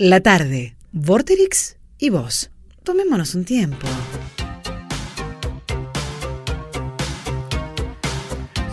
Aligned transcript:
La 0.00 0.20
tarde, 0.20 0.76
Vorterix 0.92 1.76
y 1.98 2.10
vos. 2.10 2.52
Tomémonos 2.84 3.34
un 3.34 3.44
tiempo. 3.44 3.88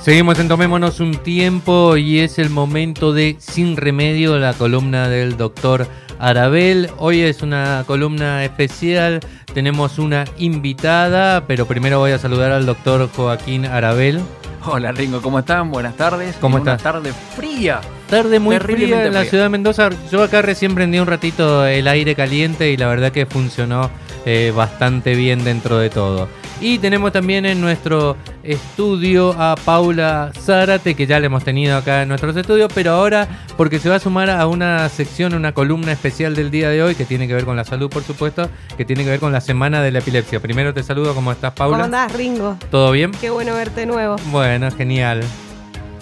Seguimos 0.03 0.37
en 0.37 0.47
Tomémonos 0.47 0.99
un 0.99 1.15
tiempo 1.15 1.97
y 1.97 2.19
es 2.19 2.37
el 2.37 2.51
momento 2.51 3.11
de 3.11 3.37
Sin 3.39 3.75
Remedio, 3.75 4.37
la 4.37 4.53
columna 4.53 5.09
del 5.09 5.35
doctor 5.35 5.87
Arabel. 6.19 6.91
Hoy 6.99 7.21
es 7.21 7.41
una 7.41 7.83
columna 7.87 8.45
especial, 8.45 9.19
tenemos 9.51 9.97
una 9.97 10.25
invitada, 10.37 11.47
pero 11.47 11.65
primero 11.65 11.97
voy 11.97 12.11
a 12.11 12.19
saludar 12.19 12.51
al 12.51 12.67
doctor 12.67 13.09
Joaquín 13.09 13.65
Arabel. 13.65 14.21
Hola 14.63 14.91
Ringo, 14.91 15.23
¿cómo 15.23 15.39
están? 15.39 15.71
Buenas 15.71 15.97
tardes. 15.97 16.35
¿Cómo 16.39 16.57
Una 16.57 16.75
estás? 16.75 16.83
tarde 16.83 17.11
fría. 17.35 17.81
Tarde 18.09 18.39
muy 18.39 18.57
fría 18.59 19.05
en 19.05 19.13
la 19.13 19.19
fría. 19.19 19.29
ciudad 19.29 19.43
de 19.45 19.49
Mendoza. 19.49 19.89
Yo 20.11 20.23
acá 20.23 20.41
recién 20.41 20.75
prendí 20.75 20.99
un 20.99 21.07
ratito 21.07 21.65
el 21.65 21.87
aire 21.87 22.15
caliente 22.15 22.69
y 22.71 22.77
la 22.77 22.87
verdad 22.87 23.11
que 23.11 23.25
funcionó 23.25 23.89
eh, 24.25 24.51
bastante 24.55 25.15
bien 25.15 25.43
dentro 25.43 25.77
de 25.77 25.89
todo. 25.89 26.27
Y 26.61 26.77
tenemos 26.79 27.11
también 27.11 27.45
en 27.45 27.59
nuestro 27.59 28.15
estudio 28.43 29.33
a 29.37 29.55
Paula 29.55 30.31
Zárate, 30.33 30.95
que 30.95 31.05
ya 31.05 31.19
la 31.19 31.25
hemos 31.25 31.43
tenido 31.43 31.75
acá 31.75 32.03
en 32.03 32.07
nuestros 32.07 32.35
estudios, 32.37 32.71
pero 32.73 32.91
ahora 32.91 33.27
porque 33.57 33.77
se 33.77 33.89
va 33.89 33.95
a 33.95 33.99
sumar 33.99 34.29
a 34.29 34.47
una 34.47 34.87
sección, 34.87 35.33
una 35.33 35.51
columna 35.51 35.91
especial 35.91 36.33
del 36.33 36.51
día 36.51 36.69
de 36.69 36.81
hoy, 36.81 36.95
que 36.95 37.05
tiene 37.05 37.27
que 37.27 37.33
ver 37.33 37.43
con 37.43 37.57
la 37.57 37.65
salud, 37.65 37.89
por 37.89 38.03
supuesto, 38.03 38.49
que 38.77 38.85
tiene 38.85 39.03
que 39.03 39.09
ver 39.09 39.19
con 39.19 39.33
la 39.33 39.41
semana 39.41 39.81
de 39.81 39.91
la 39.91 39.99
epilepsia. 39.99 40.39
Primero 40.39 40.73
te 40.73 40.81
saludo, 40.81 41.13
¿cómo 41.13 41.31
estás, 41.31 41.53
Paula? 41.53 41.75
¿Cómo 41.75 41.85
andás, 41.85 42.13
Ringo? 42.13 42.57
¿Todo 42.71 42.91
bien? 42.91 43.11
Qué 43.19 43.29
bueno 43.29 43.53
verte 43.53 43.81
de 43.81 43.85
nuevo. 43.87 44.15
Bueno, 44.31 44.71
genial. 44.71 45.23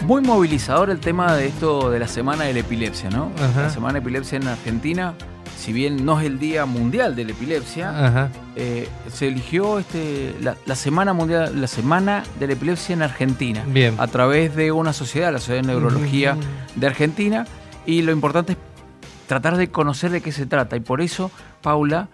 Muy 0.05 0.21
movilizador 0.21 0.89
el 0.89 0.99
tema 0.99 1.35
de 1.35 1.47
esto 1.47 1.89
de 1.89 1.99
la 1.99 2.07
semana 2.07 2.43
de 2.43 2.53
la 2.53 2.59
epilepsia, 2.59 3.09
¿no? 3.09 3.31
Ajá. 3.37 3.63
La 3.63 3.69
semana 3.69 3.93
de 3.93 3.99
epilepsia 3.99 4.35
en 4.37 4.47
Argentina, 4.47 5.13
si 5.57 5.71
bien 5.71 6.03
no 6.05 6.19
es 6.19 6.25
el 6.25 6.39
Día 6.39 6.65
Mundial 6.65 7.15
de 7.15 7.23
la 7.23 7.31
Epilepsia, 7.31 8.29
eh, 8.55 8.89
se 9.11 9.27
eligió 9.29 9.79
este, 9.79 10.35
la, 10.41 10.57
la 10.65 10.75
semana 10.75 11.13
mundial, 11.13 11.61
la 11.61 11.67
semana 11.67 12.23
de 12.39 12.47
la 12.47 12.53
epilepsia 12.53 12.93
en 12.93 13.01
Argentina. 13.01 13.63
Bien. 13.65 13.95
A 13.97 14.07
través 14.07 14.55
de 14.55 14.73
una 14.73 14.91
sociedad, 14.91 15.31
la 15.31 15.39
Sociedad 15.39 15.61
de 15.61 15.67
Neurología 15.67 16.35
de 16.75 16.87
Argentina. 16.87 17.47
Y 17.85 18.01
lo 18.01 18.11
importante 18.11 18.53
es 18.53 18.57
tratar 19.27 19.55
de 19.57 19.69
conocer 19.69 20.11
de 20.11 20.21
qué 20.21 20.31
se 20.31 20.45
trata. 20.45 20.75
Y 20.75 20.81
por 20.81 21.01
eso, 21.01 21.31
Paula, 21.61 22.09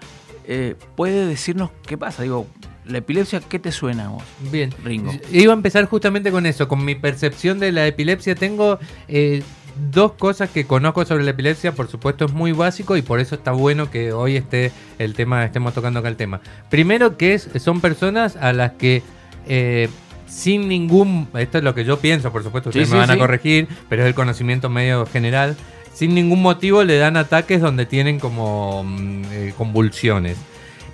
eh, 0.46 0.76
puede 0.96 1.26
decirnos 1.26 1.72
qué 1.86 1.98
pasa. 1.98 2.24
Digo, 2.24 2.48
la 2.90 3.00
epilepsia, 3.00 3.42
¿qué 3.42 3.60
te 3.60 3.72
suena 3.72 4.06
a 4.06 4.10
vos? 4.10 4.24
Bien. 4.52 4.74
Ringo. 4.84 5.14
Iba 5.32 5.54
a 5.54 5.56
empezar 5.56 5.86
justamente 5.86 6.32
con 6.32 6.46
eso, 6.46 6.68
con 6.68 6.84
mi 6.84 6.96
percepción 6.96 7.60
de 7.60 7.72
la 7.72 7.88
epilepsia. 7.88 8.36
Tengo 8.36 8.80
eh, 9.08 9.44
dos 9.92 10.14
cosas 10.14 10.50
que 10.50 10.66
conozco 10.66 11.06
sobre 11.06 11.24
la 11.24 11.32
epilepsia, 11.32 11.74
por 11.74 11.88
supuesto 11.88 12.26
es 12.26 12.34
muy 12.34 12.52
básico 12.52 12.98
y 12.98 13.02
por 13.02 13.20
eso 13.20 13.36
está 13.36 13.52
bueno 13.52 13.90
que 13.90 14.12
hoy 14.12 14.36
esté 14.36 14.72
el 14.98 15.14
tema, 15.14 15.46
estemos 15.46 15.74
tocando 15.74 16.00
acá 16.00 16.10
el 16.10 16.16
tema. 16.16 16.42
Primero 16.70 17.18
que 17.18 17.34
es, 17.34 17.50
son 17.58 17.82
personas 17.82 18.36
a 18.36 18.54
las 18.54 18.74
que 18.74 19.04
eh, 19.48 19.90
sin 20.28 20.68
ningún, 20.68 21.28
esto 21.36 21.58
es 21.58 21.64
lo 21.64 21.74
que 21.74 21.84
yo 21.86 22.00
pienso, 22.00 22.32
por 22.32 22.44
supuesto, 22.44 22.70
ustedes 22.70 22.88
Sí, 22.88 22.94
me 22.94 23.02
sí, 23.02 23.08
van 23.08 23.18
a 23.18 23.20
corregir, 23.20 23.68
pero 23.88 24.04
es 24.04 24.08
el 24.08 24.16
conocimiento 24.16 24.70
medio 24.70 25.06
general. 25.06 25.56
Sin 25.94 26.14
ningún 26.14 26.42
motivo 26.42 26.84
le 26.84 26.98
dan 26.98 27.18
ataques 27.18 27.60
donde 27.60 27.86
tienen 27.86 28.20
como 28.20 28.84
mm, 28.84 29.24
eh, 29.32 29.54
convulsiones. 29.58 30.38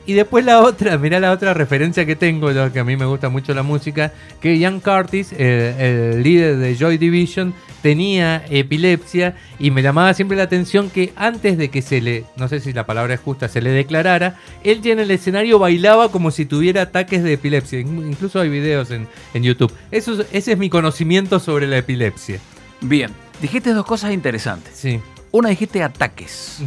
Y 0.08 0.14
después 0.14 0.46
la 0.46 0.62
otra, 0.62 0.98
mirá 1.00 1.20
la 1.20 1.32
otra 1.32 1.54
referencia 1.54 2.06
que 2.06 2.16
tengo, 2.16 2.50
que 2.72 2.80
a 2.80 2.84
mí 2.84 2.96
me 2.96 3.06
gusta 3.06 3.30
mucho 3.30 3.54
la 3.54 3.64
música, 3.64 4.14
que 4.40 4.58
Ian 4.58 4.80
Curtis, 4.80 5.32
el, 5.34 5.40
el 5.40 6.24
líder 6.24 6.58
de 6.58 6.76
Joy 6.76 6.98
Division, 6.98 7.54
tenía 7.82 8.44
epilepsia 8.50 9.36
y 9.60 9.70
me 9.72 9.82
llamaba 9.84 10.14
siempre 10.14 10.36
la 10.38 10.44
atención 10.44 10.90
que 10.90 11.14
antes 11.16 11.58
de 11.58 11.70
que 11.70 11.82
se 11.84 12.02
le, 12.02 12.26
no 12.36 12.48
sé 12.48 12.60
si 12.60 12.74
la 12.74 12.86
palabra 12.86 13.14
es 13.14 13.20
justa, 13.20 13.48
se 13.48 13.62
le 13.62 13.70
declarara, 13.72 14.38
él 14.64 14.82
ya 14.82 14.92
en 14.94 15.00
el 15.00 15.12
escenario 15.12 15.60
bailaba 15.60 16.10
como 16.12 16.32
si 16.32 16.46
tuviera 16.46 16.82
ataques 16.84 17.24
de 17.24 17.34
epilepsia. 17.34 17.80
In- 17.80 18.08
Incluso 18.10 18.40
hay 18.40 18.50
videos 18.50 18.92
en, 18.92 19.08
en 19.34 19.44
YouTube. 19.44 19.72
Eso, 19.92 20.20
es- 20.22 20.28
ese 20.32 20.52
es 20.54 20.58
mi 20.58 20.70
conocimiento 20.70 21.40
sobre 21.40 21.68
la 21.68 21.78
epilepsia. 21.78 22.40
Bien, 22.82 23.12
dijiste 23.42 23.72
dos 23.74 23.86
cosas 23.86 24.14
interesantes. 24.14 24.74
Sí. 24.76 25.00
Una 25.32 25.50
dijiste 25.50 25.84
ataques 25.84 26.60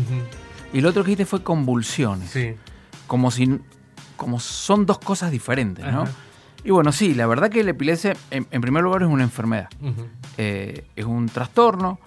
y 0.73 0.81
lo 0.81 0.91
otro 0.91 1.03
que 1.03 1.11
dijiste 1.11 1.25
fue 1.27 1.43
convulsiones. 1.43 2.31
Sí. 2.31 2.53
Como 3.09 3.33
si 3.33 3.59
como 4.17 4.39
son 4.39 4.87
dos 4.87 4.99
cosas 4.99 5.31
diferentes, 5.33 5.85
¿no? 5.85 6.03
Ajá. 6.03 6.13
Y 6.65 6.71
bueno, 6.71 6.91
sí, 6.93 7.15
la 7.15 7.27
verdad 7.27 7.51
que 7.51 7.63
la 7.65 7.71
epilepsia 7.71 8.17
en, 8.31 8.47
en 8.51 8.61
primer 8.61 8.83
lugar 8.83 9.03
es 9.03 9.09
una 9.09 9.23
enfermedad. 9.25 9.69
Eh, 10.37 10.85
es 10.97 11.05
un 11.05 11.27
trastorno 11.27 11.99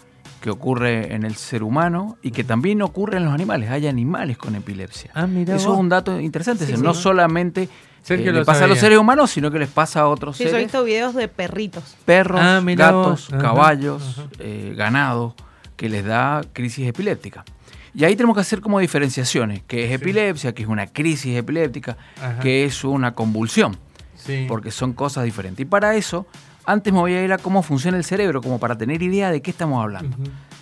que 0.41 0.49
ocurre 0.49 1.13
en 1.13 1.23
el 1.23 1.35
ser 1.35 1.63
humano 1.63 2.17
y 2.21 2.31
que 2.31 2.43
también 2.43 2.81
ocurre 2.81 3.17
en 3.17 3.25
los 3.25 3.33
animales. 3.33 3.69
Hay 3.69 3.87
animales 3.87 4.37
con 4.37 4.55
epilepsia. 4.55 5.11
Ah, 5.13 5.27
mira 5.27 5.55
Eso 5.55 5.67
vos. 5.69 5.75
es 5.75 5.79
un 5.81 5.89
dato 5.89 6.19
interesante. 6.19 6.65
Sí, 6.65 6.73
es 6.73 6.79
sí, 6.79 6.83
no 6.83 6.89
¿no? 6.89 6.93
solamente 6.95 7.69
eh, 8.09 8.17
le 8.17 8.43
pasa 8.43 8.65
a 8.65 8.67
los 8.67 8.79
seres 8.79 8.97
humanos, 8.97 9.29
sino 9.31 9.51
que 9.51 9.59
les 9.59 9.69
pasa 9.69 10.01
a 10.01 10.07
otros 10.07 10.35
Sí, 10.35 10.43
yo 10.43 10.49
he 10.49 10.51
seres. 10.51 10.65
visto 10.65 10.83
videos 10.83 11.13
de 11.15 11.27
perritos. 11.27 11.95
Perros, 12.05 12.41
Ah, 12.41 12.59
gatos, 12.65 13.29
vos. 13.29 13.41
Caballos, 13.41 14.21
eh, 14.39 14.73
ganado, 14.75 15.35
que 15.77 15.87
les 15.89 16.03
da 16.03 16.41
crisis 16.53 16.87
epiléptica. 16.87 17.45
Y 17.93 18.03
ahí 18.05 18.15
tenemos 18.15 18.35
que 18.35 18.41
hacer 18.41 18.61
como 18.61 18.79
diferenciaciones, 18.79 19.63
que 19.67 19.85
es 19.85 19.91
epilepsia, 19.91 20.53
que 20.53 20.63
es 20.63 20.69
una 20.69 20.87
crisis 20.87 21.35
epiléptica, 21.35 21.97
Ajá. 22.17 22.39
que 22.39 22.63
es 22.65 22.83
una 22.83 23.13
convulsión, 23.13 23.77
Sí. 24.15 24.45
porque 24.47 24.71
son 24.71 24.93
cosas 24.93 25.25
diferentes. 25.25 25.61
Y 25.63 25.65
para 25.65 25.95
eso, 25.95 26.25
antes 26.65 26.93
me 26.93 26.99
voy 26.99 27.13
a 27.15 27.23
ir 27.23 27.33
a 27.33 27.37
cómo 27.37 27.63
funciona 27.63 27.97
el 27.97 28.03
cerebro, 28.05 28.41
como 28.41 28.59
para 28.59 28.77
tener 28.77 29.01
idea 29.03 29.29
de 29.31 29.41
qué 29.41 29.51
estamos 29.51 29.81
hablando. 29.83 30.15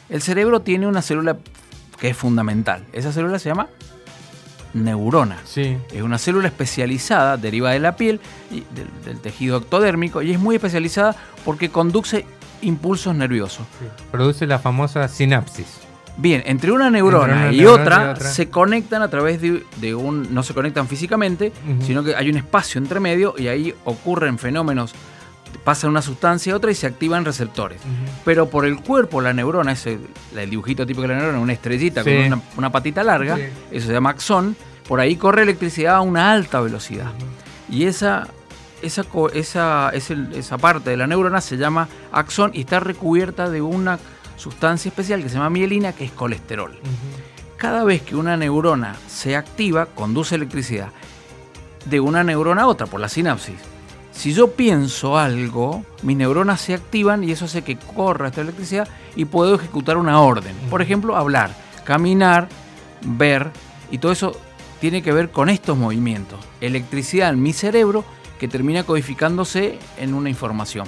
El 0.10 0.22
cerebro 0.24 0.62
tiene 0.62 0.88
una 0.88 1.02
célula 1.04 1.38
que 2.00 2.10
es 2.10 2.18
fundamental. 2.18 2.84
Esa 2.94 3.12
célula 3.12 3.38
se 3.38 3.50
llama 3.50 3.68
neurona. 4.74 5.38
Sí. 5.46 5.78
Es 5.94 6.02
una 6.02 6.18
célula 6.18 6.48
especializada, 6.48 7.38
deriva 7.38 7.72
de 7.72 7.80
la 7.80 7.96
piel, 7.96 8.20
y 8.52 8.64
del, 8.76 8.88
del 9.06 9.20
tejido 9.20 9.58
ectodérmico, 9.58 10.22
y 10.22 10.32
es 10.32 10.40
muy 10.40 10.56
especializada 10.56 11.16
porque 11.46 11.70
conduce 11.70 12.26
impulsos 12.62 13.16
nerviosos. 13.16 13.66
Sí. 13.80 13.86
Produce 14.12 14.46
la 14.48 14.60
famosa 14.60 15.08
sinapsis. 15.08 15.68
Bien, 16.22 16.44
entre 16.46 16.72
una 16.72 16.90
neurona, 16.90 17.34
Entre 17.34 17.48
una 17.48 17.54
y, 17.54 17.58
neurona 17.60 17.82
otra, 17.84 18.08
y 18.08 18.12
otra. 18.12 18.30
se 18.30 18.50
conectan 18.50 19.02
a 19.02 19.08
través 19.10 19.42
de, 19.42 19.64
de 19.78 19.96
un... 19.96 20.34
No 20.34 20.44
se 20.44 20.54
conectan 20.54 20.88
físicamente, 20.88 21.52
sino 21.86 22.04
que 22.04 22.16
hay 22.16 22.30
un 22.30 22.38
espacio 22.38 22.80
entre 22.80 23.00
medio 23.00 23.34
y 23.38 23.48
ahí 23.48 23.74
ocurren 23.86 24.38
fenómenos, 24.38 24.94
pasa 25.64 25.88
una 25.88 26.02
sustancia 26.02 26.54
a 26.54 26.58
otra 26.58 26.72
y 26.72 26.76
se 26.76 26.88
activan 26.88 27.24
receptores. 27.26 27.80
Pero 28.26 28.50
por 28.50 28.66
el 28.66 28.78
cuerpo, 28.82 29.22
la 29.22 29.32
neurona, 29.34 29.72
ese, 29.72 29.98
el 30.36 30.50
dibujito 30.50 30.86
típico 30.86 31.04
de 31.04 31.08
la 31.10 31.16
neurona, 31.20 31.40
una 31.40 31.54
estrellita 31.54 32.04
Sí. 32.04 32.10
con 32.16 32.26
una, 32.34 32.42
una 32.58 32.72
patita 32.72 33.04
larga, 33.04 33.38
Sí. 33.38 33.44
eso 33.72 33.88
se 33.88 33.94
llama 33.94 34.10
axón, 34.12 34.56
por 34.88 35.00
ahí 35.00 35.16
corre 35.16 35.44
electricidad 35.44 35.96
a 35.96 36.02
una 36.02 36.32
alta 36.34 36.60
velocidad. 36.62 37.12
Y 37.70 37.86
esa, 37.86 38.28
esa, 38.82 39.06
esa, 39.34 39.92
esa 39.94 40.58
parte 40.58 40.90
de 40.90 40.98
la 40.98 41.08
neurona 41.08 41.40
se 41.42 41.58
llama 41.58 41.88
axón 42.12 42.52
y 42.54 42.62
está 42.62 42.80
recubierta 42.80 43.50
de 43.50 43.62
una 43.62 44.00
sustancia 44.40 44.90
especial 44.90 45.22
que 45.22 45.30
se 45.30 45.36
llama 45.36 45.50
mielina, 45.50 45.92
que 45.94 46.06
es 46.06 46.12
colesterol. 46.12 46.72
Cada 47.58 47.84
vez 47.84 48.02
que 48.02 48.16
una 48.16 48.38
neurona 48.38 48.96
se 49.08 49.36
activa, 49.36 49.88
conduce 49.88 50.36
electricidad 50.36 50.90
de 51.86 52.00
una 52.00 52.24
neurona 52.24 52.64
a 52.64 52.68
otra 52.68 52.88
por 52.88 53.02
la 53.02 53.10
sinapsis. 53.10 53.58
Si 54.12 54.34
yo 54.34 54.52
pienso 54.52 55.18
algo, 55.18 55.84
mis 56.04 56.18
neuronas 56.18 56.62
se 56.62 56.74
activan 56.74 57.24
y 57.24 57.32
eso 57.32 57.46
hace 57.46 57.62
que 57.62 57.78
corra 57.78 58.30
esta 58.30 58.42
electricidad 58.42 58.88
y 59.16 59.26
puedo 59.26 59.56
ejecutar 59.56 59.98
una 59.98 60.22
orden. 60.22 60.56
Por 60.70 60.82
ejemplo, 60.82 61.16
hablar, 61.16 61.52
caminar, 61.84 62.48
ver 63.02 63.52
y 63.92 63.98
todo 63.98 64.12
eso 64.12 64.40
tiene 64.80 65.02
que 65.02 65.12
ver 65.12 65.32
con 65.32 65.50
estos 65.50 65.78
movimientos. 65.78 66.40
Electricidad 66.62 67.30
en 67.30 67.42
mi 67.42 67.54
cerebro 67.54 68.06
que 68.40 68.48
termina 68.48 68.84
codificándose 68.84 69.80
en 69.98 70.14
una 70.14 70.30
información. 70.30 70.88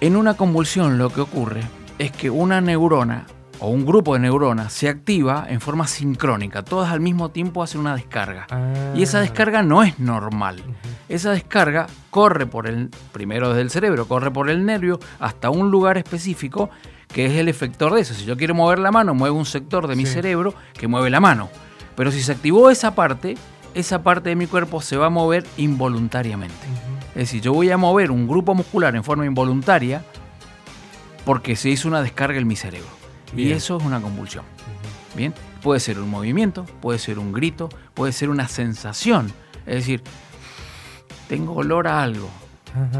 En 0.00 0.16
una 0.16 0.34
convulsión 0.34 0.98
lo 0.98 1.10
que 1.10 1.20
ocurre 1.20 1.62
es 1.98 2.10
que 2.10 2.30
una 2.30 2.60
neurona 2.60 3.26
o 3.58 3.68
un 3.68 3.84
grupo 3.84 4.14
de 4.14 4.20
neuronas 4.20 4.72
se 4.72 4.88
activa 4.88 5.44
en 5.48 5.60
forma 5.60 5.86
sincrónica. 5.86 6.62
Todas 6.64 6.90
al 6.90 7.00
mismo 7.00 7.28
tiempo 7.28 7.62
hacen 7.62 7.82
una 7.82 7.94
descarga. 7.94 8.46
Ah. 8.50 8.72
Y 8.94 9.02
esa 9.02 9.20
descarga 9.20 9.62
no 9.62 9.82
es 9.82 9.98
normal. 9.98 10.62
Esa 11.10 11.32
descarga 11.32 11.86
corre 12.08 12.46
por 12.46 12.66
el, 12.66 12.88
primero 13.12 13.50
desde 13.50 13.60
el 13.60 13.70
cerebro, 13.70 14.08
corre 14.08 14.30
por 14.30 14.48
el 14.48 14.64
nervio 14.64 14.98
hasta 15.18 15.50
un 15.50 15.70
lugar 15.70 15.98
específico 15.98 16.70
que 17.08 17.26
es 17.26 17.32
el 17.32 17.48
efector 17.48 17.92
de 17.92 18.00
eso. 18.00 18.14
Si 18.14 18.24
yo 18.24 18.36
quiero 18.38 18.54
mover 18.54 18.78
la 18.78 18.92
mano, 18.92 19.12
muevo 19.14 19.36
un 19.36 19.44
sector 19.44 19.86
de 19.88 19.96
mi 19.96 20.06
Sí. 20.06 20.12
cerebro 20.14 20.54
que 20.72 20.88
mueve 20.88 21.10
la 21.10 21.20
mano. 21.20 21.50
Pero 21.96 22.10
si 22.12 22.22
se 22.22 22.32
activó 22.32 22.70
esa 22.70 22.94
parte, 22.94 23.36
esa 23.74 24.02
parte 24.02 24.30
de 24.30 24.36
mi 24.36 24.46
cuerpo 24.46 24.80
se 24.80 24.96
va 24.96 25.06
a 25.06 25.10
mover 25.10 25.44
involuntariamente. 25.58 26.66
Es 27.10 27.22
decir, 27.22 27.42
yo 27.42 27.52
voy 27.52 27.70
a 27.70 27.76
mover 27.76 28.10
un 28.10 28.28
grupo 28.28 28.54
muscular 28.54 28.94
en 28.94 29.04
forma 29.04 29.26
involuntaria 29.26 30.04
porque 31.24 31.56
se 31.56 31.68
hizo 31.68 31.88
una 31.88 32.02
descarga 32.02 32.38
en 32.38 32.46
mi 32.46 32.56
cerebro. 32.56 32.88
Y 33.36 33.52
eso 33.52 33.76
es 33.76 33.84
una 33.84 34.00
convulsión. 34.00 34.44
Bien, 35.14 35.34
puede 35.62 35.80
ser 35.80 35.98
un 35.98 36.08
movimiento, 36.08 36.64
puede 36.80 36.98
ser 36.98 37.18
un 37.18 37.32
grito, 37.32 37.68
puede 37.94 38.12
ser 38.12 38.30
una 38.30 38.48
sensación. 38.48 39.32
Es 39.66 39.74
decir, 39.76 40.02
tengo 41.28 41.54
olor 41.54 41.86
a 41.88 42.02
algo, 42.02 42.28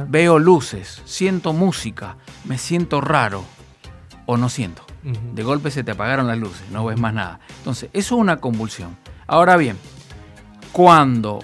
veo 0.08 0.38
luces, 0.38 1.02
siento 1.04 1.52
música, 1.52 2.16
me 2.44 2.58
siento 2.58 3.00
raro. 3.00 3.44
o 4.26 4.36
no 4.36 4.48
siento. 4.48 4.84
De 5.34 5.42
golpe 5.42 5.70
se 5.72 5.82
te 5.82 5.92
apagaron 5.92 6.26
las 6.28 6.38
luces, 6.38 6.62
no 6.70 6.84
ves 6.84 7.00
más 7.00 7.12
nada. 7.14 7.40
Entonces, 7.58 7.90
eso 7.92 8.14
es 8.14 8.20
una 8.20 8.36
convulsión. 8.36 8.96
Ahora 9.26 9.56
bien, 9.56 9.76
cuando 10.72 11.40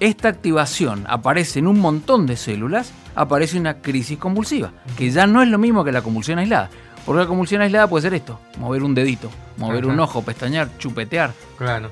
esta 0.00 0.28
activación 0.28 1.04
aparece 1.08 1.58
en 1.58 1.66
un 1.66 1.78
montón 1.78 2.26
de 2.26 2.36
células, 2.36 2.92
aparece 3.14 3.58
una 3.58 3.74
crisis 3.82 4.18
convulsiva, 4.18 4.72
que 4.96 5.10
ya 5.10 5.26
no 5.26 5.42
es 5.42 5.48
lo 5.48 5.58
mismo 5.58 5.84
que 5.84 5.92
la 5.92 6.02
convulsión 6.02 6.38
aislada. 6.38 6.70
Porque 7.06 7.20
la 7.22 7.26
convulsión 7.28 7.62
aislada 7.62 7.86
puede 7.88 8.02
ser 8.02 8.14
esto, 8.14 8.38
mover 8.58 8.82
un 8.82 8.94
dedito, 8.94 9.30
mover 9.56 9.84
Ajá. 9.84 9.92
un 9.92 10.00
ojo, 10.00 10.22
pestañear, 10.22 10.68
chupetear, 10.78 11.32
Claro. 11.56 11.90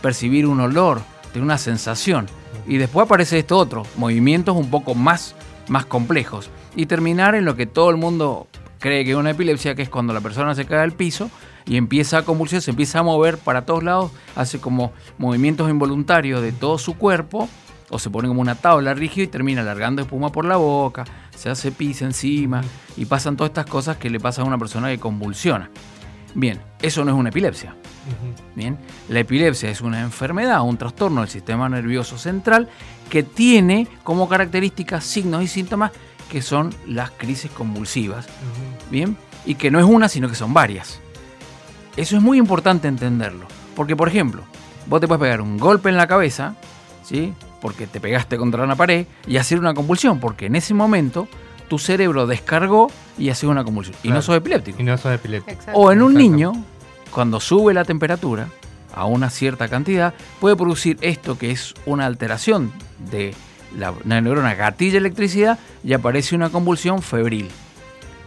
percibir 0.00 0.46
un 0.46 0.60
olor, 0.60 1.00
tener 1.32 1.44
una 1.44 1.58
sensación. 1.58 2.26
Y 2.66 2.76
después 2.76 3.06
aparece 3.06 3.38
esto 3.38 3.56
otro, 3.56 3.84
movimientos 3.96 4.56
un 4.56 4.70
poco 4.70 4.94
más, 4.94 5.34
más 5.68 5.86
complejos. 5.86 6.50
Y 6.76 6.86
terminar 6.86 7.34
en 7.34 7.44
lo 7.44 7.56
que 7.56 7.66
todo 7.66 7.90
el 7.90 7.96
mundo 7.96 8.46
cree 8.78 9.04
que 9.04 9.10
es 9.12 9.16
una 9.16 9.30
epilepsia, 9.30 9.74
que 9.74 9.82
es 9.82 9.88
cuando 9.88 10.12
la 10.12 10.20
persona 10.20 10.54
se 10.54 10.64
cae 10.64 10.80
al 10.80 10.92
piso 10.92 11.30
y 11.68 11.76
empieza 11.76 12.18
a 12.18 12.22
convulsionar, 12.24 12.62
se 12.62 12.70
empieza 12.70 13.00
a 13.00 13.02
mover 13.02 13.38
para 13.38 13.66
todos 13.66 13.84
lados, 13.84 14.10
hace 14.34 14.58
como 14.58 14.92
movimientos 15.18 15.68
involuntarios 15.68 16.40
de 16.42 16.52
todo 16.52 16.78
su 16.78 16.94
cuerpo, 16.94 17.48
o 17.90 17.98
se 17.98 18.10
pone 18.10 18.28
como 18.28 18.40
una 18.40 18.54
tabla 18.54 18.94
rígida 18.94 19.24
y 19.24 19.28
termina 19.28 19.62
largando 19.62 20.02
espuma 20.02 20.32
por 20.32 20.44
la 20.44 20.56
boca, 20.56 21.04
se 21.34 21.50
hace 21.50 21.70
pis 21.70 22.02
encima 22.02 22.62
y 22.96 23.04
pasan 23.04 23.36
todas 23.36 23.50
estas 23.50 23.66
cosas 23.66 23.96
que 23.98 24.10
le 24.10 24.18
pasan 24.18 24.44
a 24.44 24.48
una 24.48 24.58
persona 24.58 24.88
que 24.88 24.98
convulsiona. 24.98 25.70
Bien, 26.34 26.60
eso 26.80 27.04
no 27.04 27.12
es 27.12 27.16
una 27.16 27.30
epilepsia. 27.30 27.74
Bien, 28.54 28.78
la 29.08 29.20
epilepsia 29.20 29.70
es 29.70 29.82
una 29.82 30.00
enfermedad, 30.00 30.62
un 30.62 30.78
trastorno 30.78 31.20
del 31.20 31.30
sistema 31.30 31.68
nervioso 31.68 32.16
central 32.16 32.68
que 33.10 33.22
tiene 33.22 33.86
como 34.02 34.28
características 34.28 35.04
signos 35.04 35.42
y 35.42 35.48
síntomas 35.48 35.92
que 36.30 36.40
son 36.42 36.74
las 36.86 37.10
crisis 37.10 37.50
convulsivas. 37.50 38.26
Bien, 38.90 39.16
y 39.44 39.54
que 39.54 39.70
no 39.70 39.78
es 39.78 39.84
una, 39.84 40.08
sino 40.08 40.28
que 40.28 40.34
son 40.34 40.54
varias. 40.54 41.00
Eso 41.98 42.16
es 42.16 42.22
muy 42.22 42.38
importante 42.38 42.86
entenderlo, 42.86 43.48
porque 43.74 43.96
por 43.96 44.06
ejemplo, 44.06 44.42
vos 44.86 45.00
te 45.00 45.08
puedes 45.08 45.20
pegar 45.20 45.40
un 45.40 45.58
golpe 45.58 45.88
en 45.88 45.96
la 45.96 46.06
cabeza, 46.06 46.54
¿sí? 47.02 47.34
Porque 47.60 47.88
te 47.88 47.98
pegaste 48.00 48.36
contra 48.36 48.62
una 48.62 48.76
pared 48.76 49.08
y 49.26 49.36
hacer 49.36 49.58
una 49.58 49.74
convulsión, 49.74 50.20
porque 50.20 50.46
en 50.46 50.54
ese 50.54 50.74
momento 50.74 51.26
tu 51.68 51.80
cerebro 51.80 52.28
descargó 52.28 52.88
y 53.18 53.30
hace 53.30 53.48
una 53.48 53.64
convulsión. 53.64 53.96
Y 54.04 54.10
no 54.10 54.22
sos 54.22 54.36
epiléptico. 54.36 54.80
Y 54.80 54.84
no 54.84 54.96
sos 54.96 55.12
epiléptico. 55.12 55.50
Exacto. 55.50 55.72
O 55.80 55.90
en 55.90 56.02
un 56.02 56.12
Exacto. 56.12 56.30
niño, 56.30 56.64
cuando 57.10 57.40
sube 57.40 57.74
la 57.74 57.84
temperatura 57.84 58.46
a 58.94 59.06
una 59.06 59.28
cierta 59.28 59.66
cantidad, 59.66 60.14
puede 60.38 60.54
producir 60.54 60.98
esto 61.00 61.36
que 61.36 61.50
es 61.50 61.74
una 61.84 62.06
alteración 62.06 62.70
de 63.10 63.34
la, 63.76 63.92
la 64.04 64.20
neurona 64.20 64.54
gatilla 64.54 64.98
electricidad 64.98 65.58
y 65.82 65.94
aparece 65.94 66.36
una 66.36 66.50
convulsión 66.50 67.02
febril. 67.02 67.48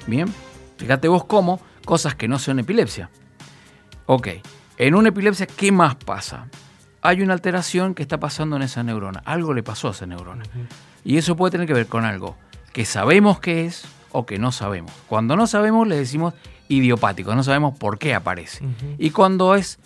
Bien, 0.08 0.28
fíjate 0.76 1.08
vos 1.08 1.24
cómo 1.24 1.62
cosas 1.86 2.16
que 2.16 2.28
no 2.28 2.38
son 2.38 2.60
epilepsia. 2.60 3.10
Ok, 4.06 4.28
en 4.78 4.96
una 4.96 5.10
epilepsia, 5.10 5.46
¿qué 5.46 5.72
más 5.72 5.96
pasa? 5.96 6.48
Hay 7.02 7.22
una 7.22 7.34
alteración 7.34 7.94
que 7.96 8.04
está 8.04 8.20
pasando 8.20 8.56
en 8.56 8.62
esa 8.62 8.84
neurona. 8.84 9.22
Algo 9.26 9.54
le 9.54 9.64
pasó 9.64 9.88
a 9.88 9.92
esa 9.92 10.06
neurona. 10.06 10.44
Y 11.04 11.18
eso 11.18 11.36
puede 11.36 11.52
tener 11.52 11.68
que 11.68 11.74
ver 11.74 11.88
con 11.88 12.06
algo 12.06 12.38
que 12.74 12.86
sabemos 12.86 13.40
que 13.40 13.66
es 13.66 13.86
o 14.12 14.26
que 14.26 14.38
no 14.40 14.52
sabemos. 14.52 14.92
Cuando 15.08 15.36
no 15.36 15.48
sabemos 15.48 15.88
le 15.88 15.98
decimos 15.98 16.34
idiopático, 16.68 17.36
no 17.36 17.44
sabemos 17.44 17.78
por 17.78 17.98
qué 17.98 18.14
aparece. 18.14 18.64
Y 18.98 19.12
cuando 19.12 19.56
es 19.56 19.80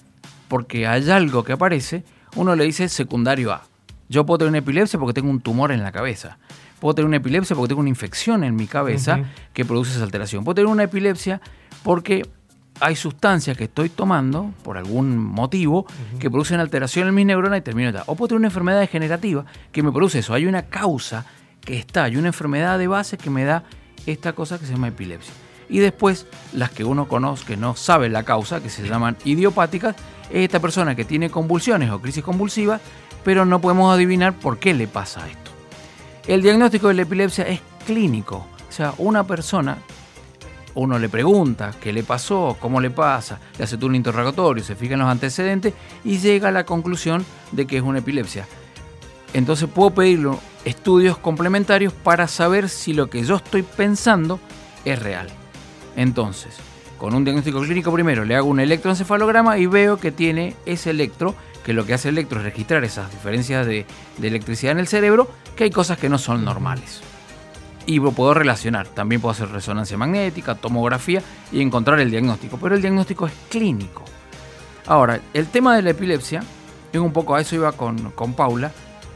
porque 0.47 0.87
hay 0.87 1.09
algo 1.09 1.43
que 1.43 1.53
aparece, 1.53 2.03
uno 2.35 2.55
le 2.55 2.65
dice 2.65 2.89
secundario 2.89 3.53
A. 3.53 3.63
Yo 4.07 4.25
puedo 4.25 4.39
tener 4.39 4.49
una 4.49 4.59
epilepsia 4.59 4.99
porque 4.99 5.13
tengo 5.13 5.29
un 5.29 5.41
tumor 5.41 5.71
en 5.71 5.81
la 5.81 5.91
cabeza. 5.91 6.37
Puedo 6.79 6.95
tener 6.95 7.07
una 7.07 7.17
epilepsia 7.17 7.55
porque 7.55 7.69
tengo 7.69 7.81
una 7.81 7.89
infección 7.89 8.43
en 8.43 8.55
mi 8.55 8.67
cabeza 8.67 9.21
que 9.53 9.65
produce 9.65 9.91
esa 9.91 10.03
alteración. 10.03 10.43
Puedo 10.43 10.55
tener 10.55 10.67
una 10.67 10.83
epilepsia 10.83 11.41
porque 11.83 12.27
hay 12.79 12.95
sustancias 12.95 13.57
que 13.57 13.65
estoy 13.65 13.89
tomando 13.89 14.51
por 14.63 14.77
algún 14.77 15.17
motivo 15.17 15.85
que 16.19 16.29
producen 16.29 16.59
alteración 16.59 17.07
en 17.07 17.15
mis 17.15 17.25
neuronas 17.25 17.59
y 17.59 17.61
termino 17.61 17.91
de 17.91 18.01
O 18.05 18.15
puedo 18.15 18.29
tener 18.29 18.39
una 18.39 18.47
enfermedad 18.47 18.79
degenerativa 18.79 19.45
que 19.71 19.83
me 19.83 19.91
produce 19.91 20.19
eso. 20.19 20.33
Hay 20.33 20.45
una 20.45 20.63
causa 20.63 21.25
que 21.61 21.77
está, 21.77 22.03
hay 22.03 22.17
una 22.17 22.27
enfermedad 22.27 22.77
de 22.77 22.87
base 22.87 23.17
que 23.17 23.29
me 23.29 23.43
da 23.43 23.63
esta 24.05 24.33
cosa 24.33 24.59
que 24.59 24.65
se 24.65 24.73
llama 24.73 24.89
epilepsia. 24.89 25.33
Y 25.67 25.79
después, 25.79 26.27
las 26.53 26.69
que 26.69 26.83
uno 26.83 27.07
conoce 27.07 27.45
que 27.45 27.57
no 27.57 27.75
sabe 27.75 28.09
la 28.09 28.23
causa, 28.23 28.61
que 28.61 28.69
se 28.69 28.87
llaman 28.87 29.17
idiopáticas, 29.25 29.95
es 30.29 30.43
esta 30.43 30.59
persona 30.59 30.95
que 30.95 31.05
tiene 31.05 31.29
convulsiones 31.29 31.89
o 31.89 32.01
crisis 32.01 32.23
convulsivas, 32.23 32.81
pero 33.23 33.45
no 33.45 33.61
podemos 33.61 33.93
adivinar 33.93 34.33
por 34.33 34.59
qué 34.59 34.73
le 34.73 34.87
pasa 34.87 35.27
esto. 35.27 35.51
El 36.27 36.43
diagnóstico 36.43 36.89
de 36.89 36.95
la 36.95 37.01
epilepsia 37.03 37.45
es 37.47 37.61
clínico. 37.85 38.45
O 38.69 38.71
sea, 38.71 38.93
una 38.97 39.25
persona, 39.25 39.77
uno 40.75 40.99
le 40.99 41.09
pregunta 41.09 41.71
qué 41.81 41.91
le 41.91 42.03
pasó, 42.03 42.57
cómo 42.59 42.79
le 42.79 42.91
pasa, 42.91 43.39
le 43.57 43.63
hace 43.63 43.77
todo 43.77 43.87
un 43.87 43.95
interrogatorio, 43.95 44.63
se 44.63 44.75
fija 44.75 44.93
en 44.93 44.99
los 44.99 45.09
antecedentes 45.09 45.73
y 46.03 46.19
llega 46.19 46.49
a 46.49 46.51
la 46.51 46.65
conclusión 46.65 47.25
de 47.51 47.65
que 47.65 47.77
es 47.77 47.83
una 47.83 47.99
epilepsia. 47.99 48.45
Entonces 49.33 49.67
puedo 49.73 49.91
pedirle 49.91 50.31
estudios 50.65 51.17
complementarios 51.17 51.93
para 51.93 52.27
saber 52.27 52.69
si 52.69 52.93
lo 52.93 53.09
que 53.09 53.23
yo 53.23 53.35
estoy 53.35 53.63
pensando 53.63 54.39
es 54.83 55.01
real. 55.01 55.27
Entonces, 55.95 56.57
con 56.97 57.13
un 57.13 57.23
diagnóstico 57.23 57.61
clínico 57.61 57.91
primero 57.91 58.25
le 58.25 58.35
hago 58.35 58.49
un 58.49 58.59
electroencefalograma 58.59 59.57
y 59.57 59.65
veo 59.65 59.97
que 59.97 60.11
tiene 60.11 60.55
ese 60.65 60.91
electro, 60.91 61.35
que 61.63 61.73
lo 61.73 61.85
que 61.85 61.93
hace 61.93 62.09
el 62.09 62.17
electro 62.17 62.39
es 62.39 62.45
registrar 62.45 62.83
esas 62.83 63.11
diferencias 63.11 63.65
de, 63.65 63.85
de 64.17 64.27
electricidad 64.27 64.73
en 64.73 64.79
el 64.79 64.87
cerebro, 64.87 65.29
que 65.55 65.65
hay 65.65 65.71
cosas 65.71 65.97
que 65.97 66.09
no 66.09 66.17
son 66.17 66.43
normales. 66.45 67.01
Y 67.85 67.99
lo 67.99 68.11
puedo 68.11 68.33
relacionar. 68.33 68.87
También 68.87 69.21
puedo 69.21 69.31
hacer 69.31 69.49
resonancia 69.49 69.97
magnética, 69.97 70.55
tomografía 70.55 71.21
y 71.51 71.61
encontrar 71.61 71.99
el 71.99 72.09
diagnóstico. 72.09 72.57
Pero 72.61 72.75
el 72.75 72.81
diagnóstico 72.81 73.27
es 73.27 73.33
clínico. 73.49 74.03
Ahora, 74.87 75.19
el 75.33 75.47
tema 75.47 75.75
de 75.75 75.81
la 75.81 75.91
epilepsia, 75.91 76.43
es 76.91 76.99
un 76.99 77.11
poco 77.11 77.35
a 77.35 77.41
eso 77.41 77.55
iba 77.55 77.71
con, 77.71 78.11
con 78.11 78.33
Paula, 78.33 78.71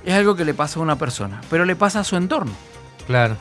es 0.05 0.13
algo 0.13 0.35
que 0.35 0.45
le 0.45 0.53
pasa 0.53 0.79
a 0.79 0.83
una 0.83 0.97
persona, 0.97 1.41
pero 1.49 1.65
le 1.65 1.75
pasa 1.75 1.99
a 1.99 2.03
su 2.03 2.15
entorno. 2.15 2.53
Claro. 3.05 3.37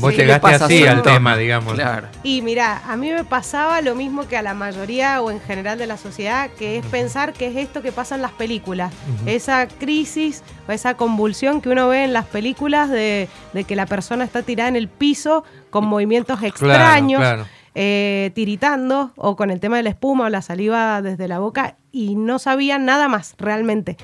Vos 0.00 0.12
Sí, 0.12 0.20
llegaste 0.20 0.40
pasa 0.40 0.64
así 0.64 0.86
al 0.86 1.02
tema, 1.02 1.36
digamos. 1.36 1.74
Claro. 1.74 2.08
Y 2.22 2.42
mira, 2.42 2.82
a 2.88 2.96
mí 2.96 3.10
me 3.10 3.24
pasaba 3.24 3.80
lo 3.80 3.94
mismo 3.94 4.26
que 4.26 4.36
a 4.36 4.42
la 4.42 4.54
mayoría 4.54 5.20
o 5.22 5.30
en 5.30 5.40
general 5.40 5.78
de 5.78 5.86
la 5.86 5.96
sociedad, 5.96 6.50
que 6.58 6.78
es 6.78 6.86
pensar 6.86 7.32
que 7.32 7.46
es 7.48 7.56
esto 7.56 7.82
que 7.82 7.92
pasa 7.92 8.14
en 8.16 8.22
las 8.22 8.32
películas. 8.32 8.92
Esa 9.26 9.66
crisis 9.68 10.42
o 10.68 10.72
esa 10.72 10.94
convulsión 10.94 11.60
que 11.60 11.68
uno 11.68 11.88
ve 11.88 12.04
en 12.04 12.12
las 12.12 12.26
películas 12.26 12.88
de, 12.90 13.28
de 13.52 13.64
que 13.64 13.76
la 13.76 13.86
persona 13.86 14.24
está 14.24 14.42
tirada 14.42 14.68
en 14.68 14.76
el 14.76 14.88
piso 14.88 15.44
con 15.70 15.86
movimientos 15.86 16.38
Claro, 16.38 16.48
extraños, 16.48 17.20
claro. 17.20 17.46
eh, 17.74 18.30
tiritando 18.34 19.12
o 19.16 19.36
con 19.36 19.50
el 19.50 19.60
tema 19.60 19.76
de 19.76 19.82
la 19.84 19.90
espuma 19.90 20.26
o 20.26 20.28
la 20.28 20.42
saliva 20.42 21.00
desde 21.02 21.28
la 21.28 21.38
boca 21.38 21.76
y 21.92 22.14
no 22.16 22.38
sabía 22.38 22.78
nada 22.78 23.08
más 23.08 23.34
realmente. 23.38 23.96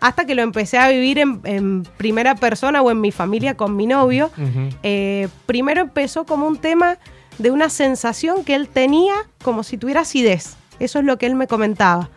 Hasta 0.00 0.24
que 0.24 0.34
lo 0.34 0.42
empecé 0.42 0.78
a 0.78 0.88
vivir 0.88 1.18
en, 1.18 1.40
en 1.44 1.82
primera 1.96 2.34
persona 2.34 2.80
o 2.82 2.90
en 2.90 3.00
mi 3.00 3.12
familia 3.12 3.56
con 3.56 3.76
mi 3.76 3.86
novio. 3.86 4.30
Eh, 4.82 5.28
primero 5.46 5.82
empezó 5.82 6.24
como 6.24 6.46
un 6.46 6.56
tema 6.56 6.96
de 7.38 7.50
una 7.50 7.68
sensación 7.68 8.44
que 8.44 8.54
él 8.54 8.68
tenía 8.68 9.14
como 9.42 9.62
si 9.62 9.76
tuviera 9.76 10.00
acidez. 10.02 10.56
Eso 10.78 10.98
es 10.98 11.04
lo 11.04 11.18
que 11.18 11.26
él 11.26 11.34
me 11.34 11.46
comentaba. 11.46 12.08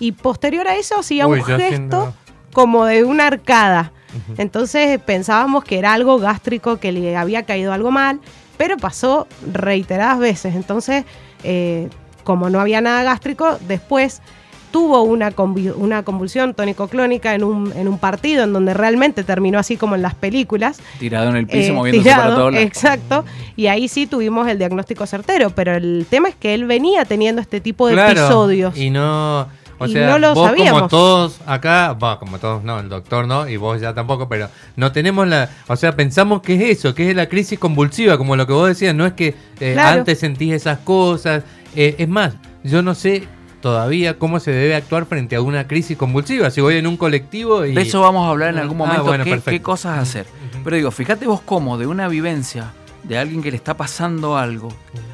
Y 0.00 0.12
posterior 0.12 0.66
a 0.68 0.76
eso 0.76 0.98
hacía 0.98 1.26
Uy, 1.26 1.38
un 1.40 1.44
gesto 1.44 1.68
siento- 1.68 2.14
como 2.52 2.84
de 2.86 3.04
una 3.04 3.26
arcada. 3.28 3.92
Entonces 4.36 4.98
pensábamos 5.00 5.64
que 5.64 5.78
era 5.78 5.92
algo 5.92 6.18
gástrico, 6.18 6.78
que 6.78 6.92
le 6.92 7.16
había 7.16 7.44
caído 7.44 7.72
algo 7.72 7.90
mal, 7.90 8.20
pero 8.56 8.76
pasó 8.76 9.26
reiteradas 9.52 10.18
veces. 10.18 10.54
Entonces, 10.54 11.04
eh, 11.44 11.88
como 12.24 12.50
no 12.50 12.58
había 12.60 12.80
nada 12.80 13.02
gástrico, 13.04 13.58
después 13.68 14.22
tuvo 14.70 15.02
una, 15.02 15.32
una 15.76 16.02
convulsión 16.02 16.54
tónico-clónica 16.54 17.34
en 17.34 17.44
un, 17.44 17.72
en 17.76 17.88
un 17.88 17.98
partido 17.98 18.44
en 18.44 18.52
donde 18.52 18.74
realmente 18.74 19.24
terminó 19.24 19.58
así 19.58 19.76
como 19.76 19.94
en 19.94 20.02
las 20.02 20.14
películas. 20.14 20.80
Tirado 20.98 21.30
en 21.30 21.36
el 21.36 21.46
piso, 21.46 21.70
Eh, 21.70 21.72
moviéndose 21.72 22.02
tirado, 22.04 22.22
para 22.24 22.34
todos 22.36 22.52
lados. 22.52 22.66
Exacto. 22.66 23.24
Y 23.56 23.66
ahí 23.66 23.88
sí 23.88 24.06
tuvimos 24.06 24.46
el 24.48 24.58
diagnóstico 24.58 25.06
certero, 25.06 25.50
pero 25.50 25.74
el 25.74 26.06
tema 26.08 26.28
es 26.28 26.34
que 26.34 26.54
él 26.54 26.64
venía 26.66 27.04
teniendo 27.04 27.40
este 27.40 27.60
tipo 27.60 27.86
de 27.88 27.94
Claro, 27.94 28.10
episodios. 28.20 28.76
Y 28.76 28.90
no. 28.90 29.48
O 29.80 29.86
Y 29.86 29.92
sea, 29.92 30.08
no 30.10 30.18
lo 30.18 30.34
vos 30.34 30.48
como 30.48 30.48
sabíamos. 30.48 30.90
todos 30.90 31.40
acá, 31.46 31.92
va, 31.92 32.18
como 32.18 32.38
todos 32.38 32.64
no, 32.64 32.80
el 32.80 32.88
doctor 32.88 33.28
no, 33.28 33.48
y 33.48 33.56
vos 33.56 33.80
ya 33.80 33.94
tampoco, 33.94 34.28
pero 34.28 34.48
no 34.74 34.90
tenemos 34.90 35.28
la, 35.28 35.50
o 35.68 35.76
sea, 35.76 35.94
pensamos 35.94 36.42
que 36.42 36.56
es 36.56 36.78
eso, 36.78 36.96
que 36.96 37.08
es 37.10 37.14
la 37.14 37.28
crisis 37.28 37.60
convulsiva, 37.60 38.18
como 38.18 38.34
lo 38.34 38.44
que 38.44 38.52
vos 38.54 38.66
decías, 38.66 38.92
no 38.92 39.06
es 39.06 39.12
que 39.12 39.36
eh, 39.60 39.74
Claro. 39.74 40.00
antes 40.00 40.18
sentís 40.18 40.52
esas 40.52 40.78
cosas, 40.80 41.44
eh, 41.76 41.94
es 41.96 42.08
más, 42.08 42.34
yo 42.64 42.82
no 42.82 42.96
sé 42.96 43.28
todavía 43.60 44.18
cómo 44.18 44.40
se 44.40 44.50
debe 44.52 44.74
actuar 44.74 45.06
frente 45.06 45.36
a 45.36 45.42
una 45.42 45.66
crisis 45.66 45.96
convulsiva, 45.96 46.50
si 46.50 46.60
voy 46.60 46.76
en 46.76 46.86
un 46.86 46.96
colectivo 46.96 47.64
y... 47.64 47.74
De 47.74 47.82
eso 47.82 48.00
vamos 48.00 48.26
a 48.26 48.30
hablar 48.30 48.50
en 48.50 48.58
algún 48.58 48.76
Ah, 48.80 48.84
momento, 48.84 49.04
bueno, 49.04 49.24
qué, 49.44 49.60
cosas 49.62 49.98
hacer. 49.98 50.26
Pero 50.64 50.76
digo, 50.76 50.90
fíjate 50.90 51.26
vos 51.26 51.40
cómo 51.40 51.78
de 51.78 51.86
una 51.86 52.08
vivencia 52.08 52.72
de 53.04 53.16
alguien 53.18 53.42
que 53.42 53.50
le 53.50 53.56
está 53.56 53.76
pasando 53.76 54.36
algo, 54.36 54.68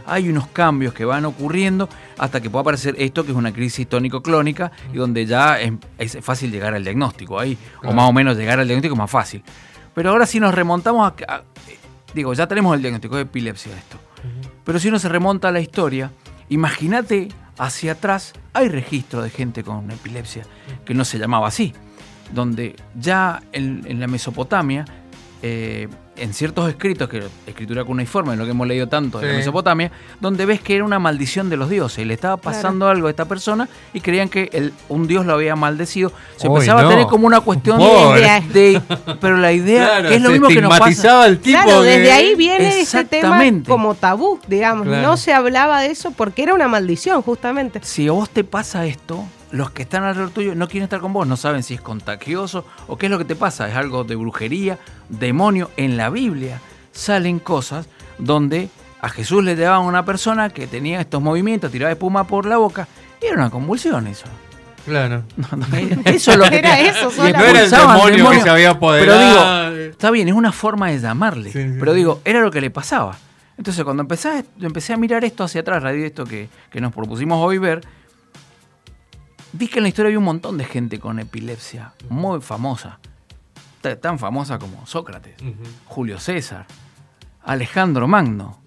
hay 0.06 0.28
unos 0.28 0.46
cambios 0.48 0.92
que 0.94 1.04
van 1.04 1.24
ocurriendo 1.24 1.88
hasta 2.18 2.40
que 2.40 2.50
pueda 2.50 2.62
aparecer 2.62 2.94
esto 2.98 3.24
que 3.24 3.30
es 3.30 3.36
una 3.36 3.52
crisis 3.52 3.86
tónico-clónica 3.88 4.72
y 4.92 4.96
donde 4.96 5.26
ya 5.26 5.60
es, 5.60 5.72
es 5.98 6.18
fácil 6.24 6.50
llegar 6.50 6.74
al 6.74 6.82
diagnóstico. 6.82 7.38
Ahí, 7.38 7.56
o 7.82 7.92
más 7.92 8.08
o 8.08 8.12
menos 8.12 8.36
llegar 8.36 8.58
al 8.58 8.66
diagnóstico 8.66 8.94
es 8.94 8.98
más 8.98 9.10
fácil. 9.10 9.42
Pero 9.94 10.10
ahora 10.10 10.26
si 10.26 10.40
nos 10.40 10.54
remontamos 10.54 11.12
a, 11.28 11.32
a- 11.34 11.42
digo, 12.14 12.32
ya 12.34 12.46
tenemos 12.46 12.74
el 12.74 12.82
diagnóstico 12.82 13.16
de 13.16 13.22
epilepsia 13.22 13.72
esto. 13.76 13.96
Pero 14.64 14.78
si 14.78 14.88
uno 14.88 14.98
se 14.98 15.08
remonta 15.08 15.48
a 15.48 15.52
la 15.52 15.60
historia, 15.60 16.10
imagínate 16.48 17.28
hacia 17.58 17.92
atrás, 17.92 18.32
hay 18.52 18.68
registro 18.68 19.22
de 19.22 19.30
gente 19.30 19.62
con 19.62 19.90
epilepsia 19.90 20.44
que 20.84 20.94
no 20.94 21.04
se 21.04 21.18
llamaba 21.18 21.48
así, 21.48 21.72
donde 22.32 22.76
ya 22.98 23.42
en, 23.52 24.00
la 24.00 24.06
Mesopotamia, 24.06 24.84
eh, 25.42 25.88
en 26.16 26.32
ciertos 26.34 26.68
escritos, 26.68 27.08
que 27.08 27.22
escritura 27.46 27.84
cuneiforme, 27.84 28.36
lo 28.36 28.44
que 28.44 28.52
hemos 28.52 28.66
leído 28.66 28.86
tanto 28.88 29.20
la 29.20 29.28
Sí. 29.30 29.36
Mesopotamia, 29.36 29.90
donde 30.20 30.46
ves 30.46 30.60
que 30.60 30.76
era 30.76 30.84
una 30.84 30.98
maldición 30.98 31.50
de 31.50 31.56
los 31.56 31.68
dioses, 31.68 31.98
y 31.98 32.04
le 32.04 32.14
estaba 32.14 32.36
pasando 32.36 32.88
algo 32.88 33.08
a 33.08 33.10
esta 33.10 33.24
persona 33.24 33.68
y 33.92 34.00
creían 34.00 34.28
que 34.28 34.48
el- 34.52 34.72
un 34.88 35.06
dios 35.06 35.26
lo 35.26 35.34
había 35.34 35.56
maldecido. 35.56 36.12
Se 36.36 36.46
empezaba 36.46 36.82
no. 36.82 36.88
a 36.88 36.90
tener 36.90 37.06
como 37.06 37.26
una 37.26 37.40
cuestión 37.40 37.78
de, 37.78 38.42
de- 38.52 38.82
Pero 39.20 39.36
la 39.38 39.52
idea 39.52 39.86
Claro, 39.86 40.08
que 40.08 40.14
es 40.16 40.22
lo 40.22 40.30
mismo 40.30 40.48
que 40.48 40.60
nos 40.60 40.70
pasa. 40.70 40.90
estigmatizaba 40.90 41.24
al 41.24 41.38
tipo. 41.38 41.62
Claro, 41.62 41.82
que- 41.82 41.88
desde 41.88 42.12
ahí 42.12 42.34
viene 42.34 42.80
ese 42.80 43.04
tema 43.04 43.42
como 43.66 43.94
tabú, 43.94 44.38
digamos. 44.46 44.86
Claro. 44.86 45.02
No 45.02 45.16
se 45.16 45.32
hablaba 45.32 45.80
de 45.80 45.90
eso 45.90 46.10
porque 46.12 46.42
era 46.44 46.54
una 46.54 46.68
maldición, 46.68 47.22
justamente. 47.22 47.80
si 47.82 48.08
a 48.08 48.12
vos 48.12 48.30
te 48.30 48.44
pasa 48.44 48.86
esto, 48.86 49.24
los 49.54 49.70
que 49.70 49.82
están 49.82 50.02
alrededor 50.04 50.30
tuyo 50.32 50.54
no 50.54 50.66
quieren 50.68 50.84
estar 50.84 51.00
con 51.00 51.12
vos, 51.12 51.26
no 51.26 51.36
saben 51.36 51.62
si 51.62 51.74
es 51.74 51.80
contagioso 51.80 52.66
o 52.88 52.96
qué 52.98 53.06
es 53.06 53.10
lo 53.10 53.18
que 53.18 53.24
te 53.24 53.36
pasa, 53.36 53.68
es 53.68 53.74
algo 53.76 54.04
de 54.04 54.16
brujería, 54.16 54.78
demonio. 55.08 55.70
En 55.76 55.96
la 55.96 56.10
Biblia 56.10 56.60
salen 56.92 57.38
cosas 57.38 57.88
donde 58.18 58.68
a 59.00 59.08
Jesús 59.08 59.44
le 59.44 59.54
llevaban 59.56 59.84
a 59.84 59.88
una 59.88 60.04
persona 60.04 60.50
que 60.50 60.66
tenía 60.66 61.00
estos 61.00 61.20
movimientos, 61.22 61.70
tiraba 61.70 61.92
espuma 61.92 62.26
por 62.26 62.46
la 62.46 62.56
boca, 62.56 62.88
y 63.22 63.26
era 63.26 63.36
una 63.36 63.50
convulsión 63.50 64.06
eso. 64.06 64.26
Claro. 64.86 65.22
No, 65.36 65.48
no, 65.56 65.66
eso 66.04 66.32
es 66.32 66.36
lo 66.36 66.44
que 66.48 66.58
Era 66.58 66.76
te- 66.76 66.88
eso. 66.88 67.10
No 67.16 67.26
era 67.26 67.62
el 67.62 67.70
demonio, 67.70 68.30
que 68.30 68.40
se 68.40 68.50
había 68.50 68.70
apoderado. 68.70 69.18
Pero 69.18 69.70
digo, 69.76 69.90
está 69.92 70.10
bien, 70.10 70.28
es 70.28 70.34
una 70.34 70.52
forma 70.52 70.90
de 70.90 70.98
llamarle. 71.00 71.52
Sí, 71.52 71.62
sí, 71.62 71.76
pero 71.78 71.92
digo, 71.94 72.20
era 72.24 72.40
lo 72.40 72.50
que 72.50 72.60
le 72.60 72.70
pasaba. 72.70 73.16
Entonces, 73.56 73.84
cuando 73.84 74.02
empecé, 74.02 74.28
a- 74.28 74.44
empecé 74.60 74.92
a 74.92 74.96
mirar 74.96 75.24
esto 75.24 75.44
hacia 75.44 75.60
atrás, 75.60 75.76
a 75.78 75.80
raíz 75.80 76.00
de 76.00 76.06
esto 76.08 76.24
que, 76.24 76.48
que 76.70 76.80
nos 76.80 76.92
propusimos 76.92 77.38
hoy 77.40 77.58
ver, 77.58 77.82
vi 79.56 79.68
que 79.68 79.78
en 79.78 79.84
la 79.84 79.88
historia 79.88 80.08
había 80.08 80.18
un 80.18 80.24
montón 80.24 80.58
de 80.58 80.64
gente 80.64 80.98
con 80.98 81.18
epilepsia, 81.18 81.92
muy 82.08 82.40
famosa. 82.40 82.98
Ta- 83.80 83.96
Tan 83.96 84.18
famosa 84.18 84.58
como 84.58 84.86
Sócrates, 84.86 85.34
Julio 85.86 86.18
César, 86.18 86.66
Alejandro 87.44 88.08
Magno. 88.08 88.60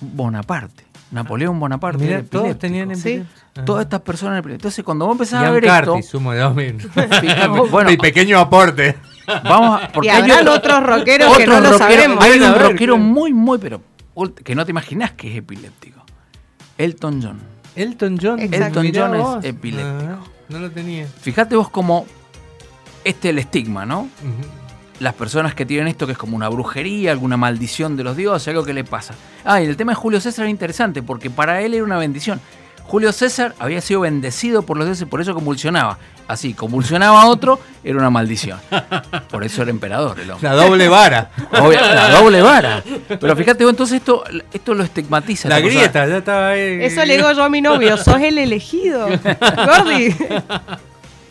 Bonaparte, 0.00 0.84
Napoleón 1.12 1.60
Bonaparte. 1.60 2.02
Mira, 2.02 2.18
era 2.18 2.26
todos 2.28 2.58
tenían 2.58 2.90
epilepsia. 2.90 3.26
Todas 3.64 3.84
estas 3.84 4.00
personas. 4.00 4.44
Entonces, 4.46 4.82
cuando 4.84 5.06
vos 5.06 5.14
empezás 5.14 5.44
a 5.44 5.50
ver 5.50 5.64
esto, 5.64 6.00
sumo 6.02 6.32
de 6.32 6.40
dos 6.40 6.54
mil. 6.54 6.80
fíjate, 6.90 7.46
bueno, 7.70 7.90
Mi 7.90 7.96
pequeño 7.98 8.38
aporte. 8.38 8.96
vamos 9.44 9.80
a. 9.80 9.84
Y 9.84 9.88
porque 9.92 10.10
hay 10.10 10.22
habrán 10.30 10.48
otros 10.48 10.82
rockeros 10.82 11.36
que 11.36 11.42
Otro 11.44 11.54
no 11.54 11.60
lo 11.60 11.68
rockero- 11.70 11.78
sabemos. 11.78 12.24
Hay 12.24 12.40
un 12.40 12.54
rockero 12.58 12.98
muy, 12.98 13.32
muy, 13.32 13.58
pero 13.58 13.80
que 14.44 14.54
no 14.54 14.64
te 14.64 14.70
imaginas 14.70 15.12
que 15.12 15.30
es 15.30 15.36
epiléptico. 15.38 16.02
Elton 16.78 17.22
John. 17.22 17.38
Elton 17.76 18.18
John. 18.20 18.40
Exacto. 18.40 18.80
Elton 18.80 19.12
John 19.18 19.38
es 19.40 19.44
epiléptico. 19.50 20.12
Ajá, 20.12 20.20
No 20.48 20.58
lo 20.58 20.70
tenía. 20.70 21.06
Fíjate 21.20 21.56
vos 21.56 21.70
como 21.70 22.06
este 23.04 23.28
es 23.28 23.32
el 23.32 23.38
estigma, 23.38 23.84
¿no? 23.86 24.08
Las 25.00 25.14
personas 25.14 25.54
que 25.54 25.66
tienen 25.66 25.88
esto 25.88 26.06
que 26.06 26.12
es 26.12 26.18
como 26.18 26.36
una 26.36 26.48
brujería, 26.48 27.10
alguna 27.10 27.36
maldición 27.36 27.96
de 27.96 28.04
los 28.04 28.16
dioses, 28.16 28.48
algo 28.48 28.64
que 28.64 28.72
le 28.72 28.84
pasa. 28.84 29.14
Ah, 29.44 29.60
y 29.60 29.66
el 29.66 29.76
tema 29.76 29.92
de 29.92 29.96
Julio 29.96 30.20
César 30.20 30.44
era 30.44 30.50
interesante 30.50 31.02
porque 31.02 31.28
para 31.30 31.60
él 31.62 31.74
era 31.74 31.82
una 31.82 31.98
bendición. 31.98 32.40
Julio 32.84 33.12
César 33.12 33.54
había 33.58 33.80
sido 33.80 34.00
bendecido 34.00 34.62
por 34.62 34.76
los 34.76 34.86
dioses, 34.86 35.08
por 35.08 35.20
eso 35.20 35.34
convulsionaba. 35.34 35.98
Así, 36.28 36.54
convulsionaba 36.54 37.22
a 37.22 37.26
otro, 37.26 37.58
era 37.82 37.98
una 37.98 38.10
maldición. 38.10 38.58
Por 39.30 39.44
eso 39.44 39.62
era 39.62 39.70
emperador 39.70 40.18
el 40.20 40.30
hombre. 40.30 40.48
La 40.48 40.54
doble 40.54 40.88
vara. 40.88 41.30
Obvio, 41.52 41.80
la 41.80 42.10
doble 42.10 42.42
vara. 42.42 42.82
Pero 43.08 43.36
fíjate, 43.36 43.64
vos, 43.64 43.72
entonces 43.72 43.96
esto, 43.96 44.24
esto 44.52 44.74
lo 44.74 44.84
estigmatiza. 44.84 45.48
La 45.48 45.60
cosa. 45.60 45.68
grieta, 45.74 46.06
ya 46.06 46.18
estaba 46.18 46.48
ahí. 46.50 46.78
Eso 46.82 47.04
le 47.04 47.16
digo 47.16 47.32
yo 47.32 47.44
a 47.44 47.48
mi 47.48 47.60
novio, 47.60 47.96
sos 47.96 48.20
el 48.20 48.38
elegido. 48.38 49.08
Gordi. 49.08 50.14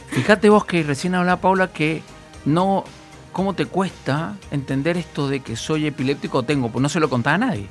Fíjate 0.10 0.50
vos 0.50 0.66
que 0.66 0.84
recién 0.84 1.16
hablaba 1.16 1.42
Paula 1.42 1.68
que 1.68 2.02
no. 2.46 2.84
¿Cómo 3.32 3.54
te 3.54 3.66
cuesta 3.66 4.34
entender 4.52 4.98
esto 4.98 5.30
de 5.30 5.40
que 5.40 5.56
soy 5.56 5.88
epiléptico 5.88 6.40
o 6.40 6.44
tengo? 6.44 6.70
Pues 6.70 6.84
no 6.84 6.90
se 6.90 7.00
lo 7.00 7.10
contaba 7.10 7.36
a 7.36 7.38
nadie. 7.38 7.68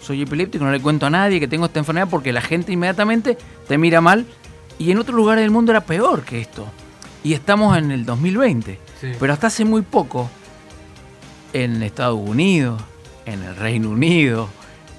Soy 0.00 0.22
epiléptico, 0.22 0.64
no 0.64 0.72
le 0.72 0.80
cuento 0.80 1.06
a 1.06 1.10
nadie 1.10 1.40
que 1.40 1.48
tengo 1.48 1.66
esta 1.66 1.78
enfermedad 1.78 2.08
porque 2.10 2.32
la 2.32 2.40
gente 2.40 2.72
inmediatamente 2.72 3.36
te 3.66 3.78
mira 3.78 4.00
mal. 4.00 4.26
Y 4.78 4.90
en 4.90 4.98
otros 4.98 5.16
lugares 5.16 5.42
del 5.42 5.50
mundo 5.50 5.72
era 5.72 5.80
peor 5.80 6.22
que 6.22 6.40
esto. 6.40 6.66
Y 7.24 7.32
estamos 7.32 7.76
en 7.76 7.90
el 7.90 8.04
2020. 8.04 8.78
Sí. 9.00 9.12
Pero 9.18 9.32
hasta 9.32 9.48
hace 9.48 9.64
muy 9.64 9.82
poco, 9.82 10.30
en 11.52 11.82
Estados 11.82 12.20
Unidos, 12.20 12.80
en 13.26 13.42
el 13.42 13.56
Reino 13.56 13.90
Unido, 13.90 14.48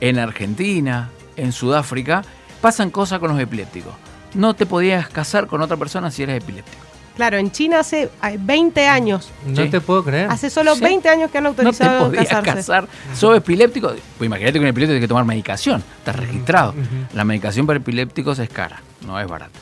en 0.02 0.20
Argentina, 0.20 1.10
en 1.36 1.52
Sudáfrica, 1.52 2.24
pasan 2.62 2.90
cosas 2.90 3.20
con 3.20 3.32
los 3.32 3.40
epilépticos. 3.40 3.94
No 4.34 4.54
te 4.54 4.66
podías 4.66 5.10
casar 5.10 5.48
con 5.48 5.62
otra 5.62 5.78
persona 5.78 6.12
si 6.12 6.24
eras 6.24 6.38
epiléptico. 6.38 6.89
Claro, 7.20 7.36
en 7.38 7.52
China 7.52 7.82
hace 7.82 8.10
ay, 8.22 8.38
20 8.40 8.88
años. 8.88 9.30
No 9.46 9.62
Sí. 9.64 9.68
te 9.70 9.82
puedo 9.82 10.06
creer. 10.06 10.30
Hace 10.32 10.50
solo 10.50 10.74
Sí. 10.76 10.82
20 10.82 11.10
años 11.10 11.30
que 11.30 11.38
han 11.40 11.44
No 11.44 11.54
te 11.54 11.64
autorizado 11.64 12.06
podías 12.06 12.30
casarse. 12.30 12.54
casar. 12.54 12.88
Sos 13.14 13.36
epiléptico. 13.36 13.90
Pues 14.18 14.26
imagínate 14.26 14.54
que 14.54 14.60
un 14.60 14.68
epiléptico 14.68 14.94
tiene 14.94 15.02
que 15.02 15.08
tomar 15.10 15.26
medicación. 15.26 15.84
Está 15.98 16.14
registrado. 16.14 16.74
La 17.14 17.26
medicación 17.26 17.68
para 17.68 17.76
epilépticos 17.80 18.40
es 18.40 18.48
cara, 18.48 18.82
no 19.06 19.20
es 19.20 19.28
barata. 19.28 19.60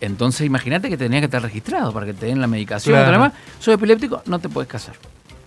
Entonces 0.00 0.46
imagínate 0.46 0.88
que 0.88 0.96
tenías 0.96 1.20
que 1.22 1.24
estar 1.24 1.42
registrado 1.42 1.92
para 1.92 2.06
que 2.06 2.14
te 2.14 2.26
den 2.26 2.40
la 2.40 2.46
medicación. 2.46 2.94
Claro. 2.96 3.32
Sos 3.58 3.74
epiléptico, 3.74 4.22
no 4.26 4.38
te 4.38 4.48
puedes 4.48 4.68
casar. 4.70 4.94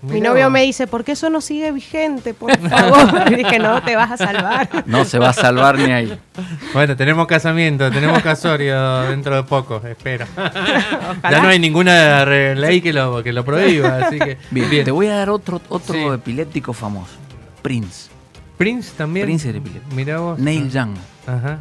Mi 0.01 0.21
novio 0.21 0.49
me 0.49 0.61
dice, 0.61 0.85
¿por 0.87 1.03
qué 1.03 1.13
eso 1.13 1.29
no 1.29 1.41
sigue 1.41 1.71
vigente? 1.71 2.33
Por 2.33 2.55
favor. 2.69 3.23
Y 3.31 3.35
dije, 3.35 3.57
no, 3.59 3.81
te 3.81 3.95
vas 3.95 4.11
a 4.11 4.17
salvar. 4.17 4.69
No 4.85 5.03
se 5.05 5.17
va 5.19 5.29
a 5.29 5.33
salvar 5.33 5.77
ni 5.77 5.91
ahí. 5.91 6.19
Bueno, 6.73 6.95
tenemos 6.95 7.25
casamiento, 7.27 7.89
tenemos 7.91 8.21
casorio 8.21 9.01
dentro 9.03 9.35
de 9.35 9.43
poco, 9.43 9.81
espero. 9.87 10.25
ya 10.35 11.41
no 11.41 11.47
hay 11.49 11.59
ninguna 11.59 12.25
ley 12.25 12.79
que 12.81 12.93
lo, 12.93 13.23
que 13.23 13.33
lo 13.33 13.43
prohíba, 13.43 13.97
así 14.05 14.19
que. 14.19 14.37
Bien, 14.51 14.85
te 14.85 14.91
voy 14.91 15.07
a 15.07 15.15
dar 15.15 15.29
otro, 15.29 15.61
otro 15.69 15.93
Sí. 15.95 16.05
epiléptico 16.13 16.73
famoso. 16.73 17.13
Prince. 17.61 18.09
Prince 18.57 18.91
también. 18.97 19.25
Prince 19.25 19.49
era 19.49 19.57
epiléptico. 19.57 19.95
Mirá 19.95 20.19
vos. 20.19 20.39
Neil 20.39 20.69
Young. 20.71 20.95
Ajá. 21.25 21.59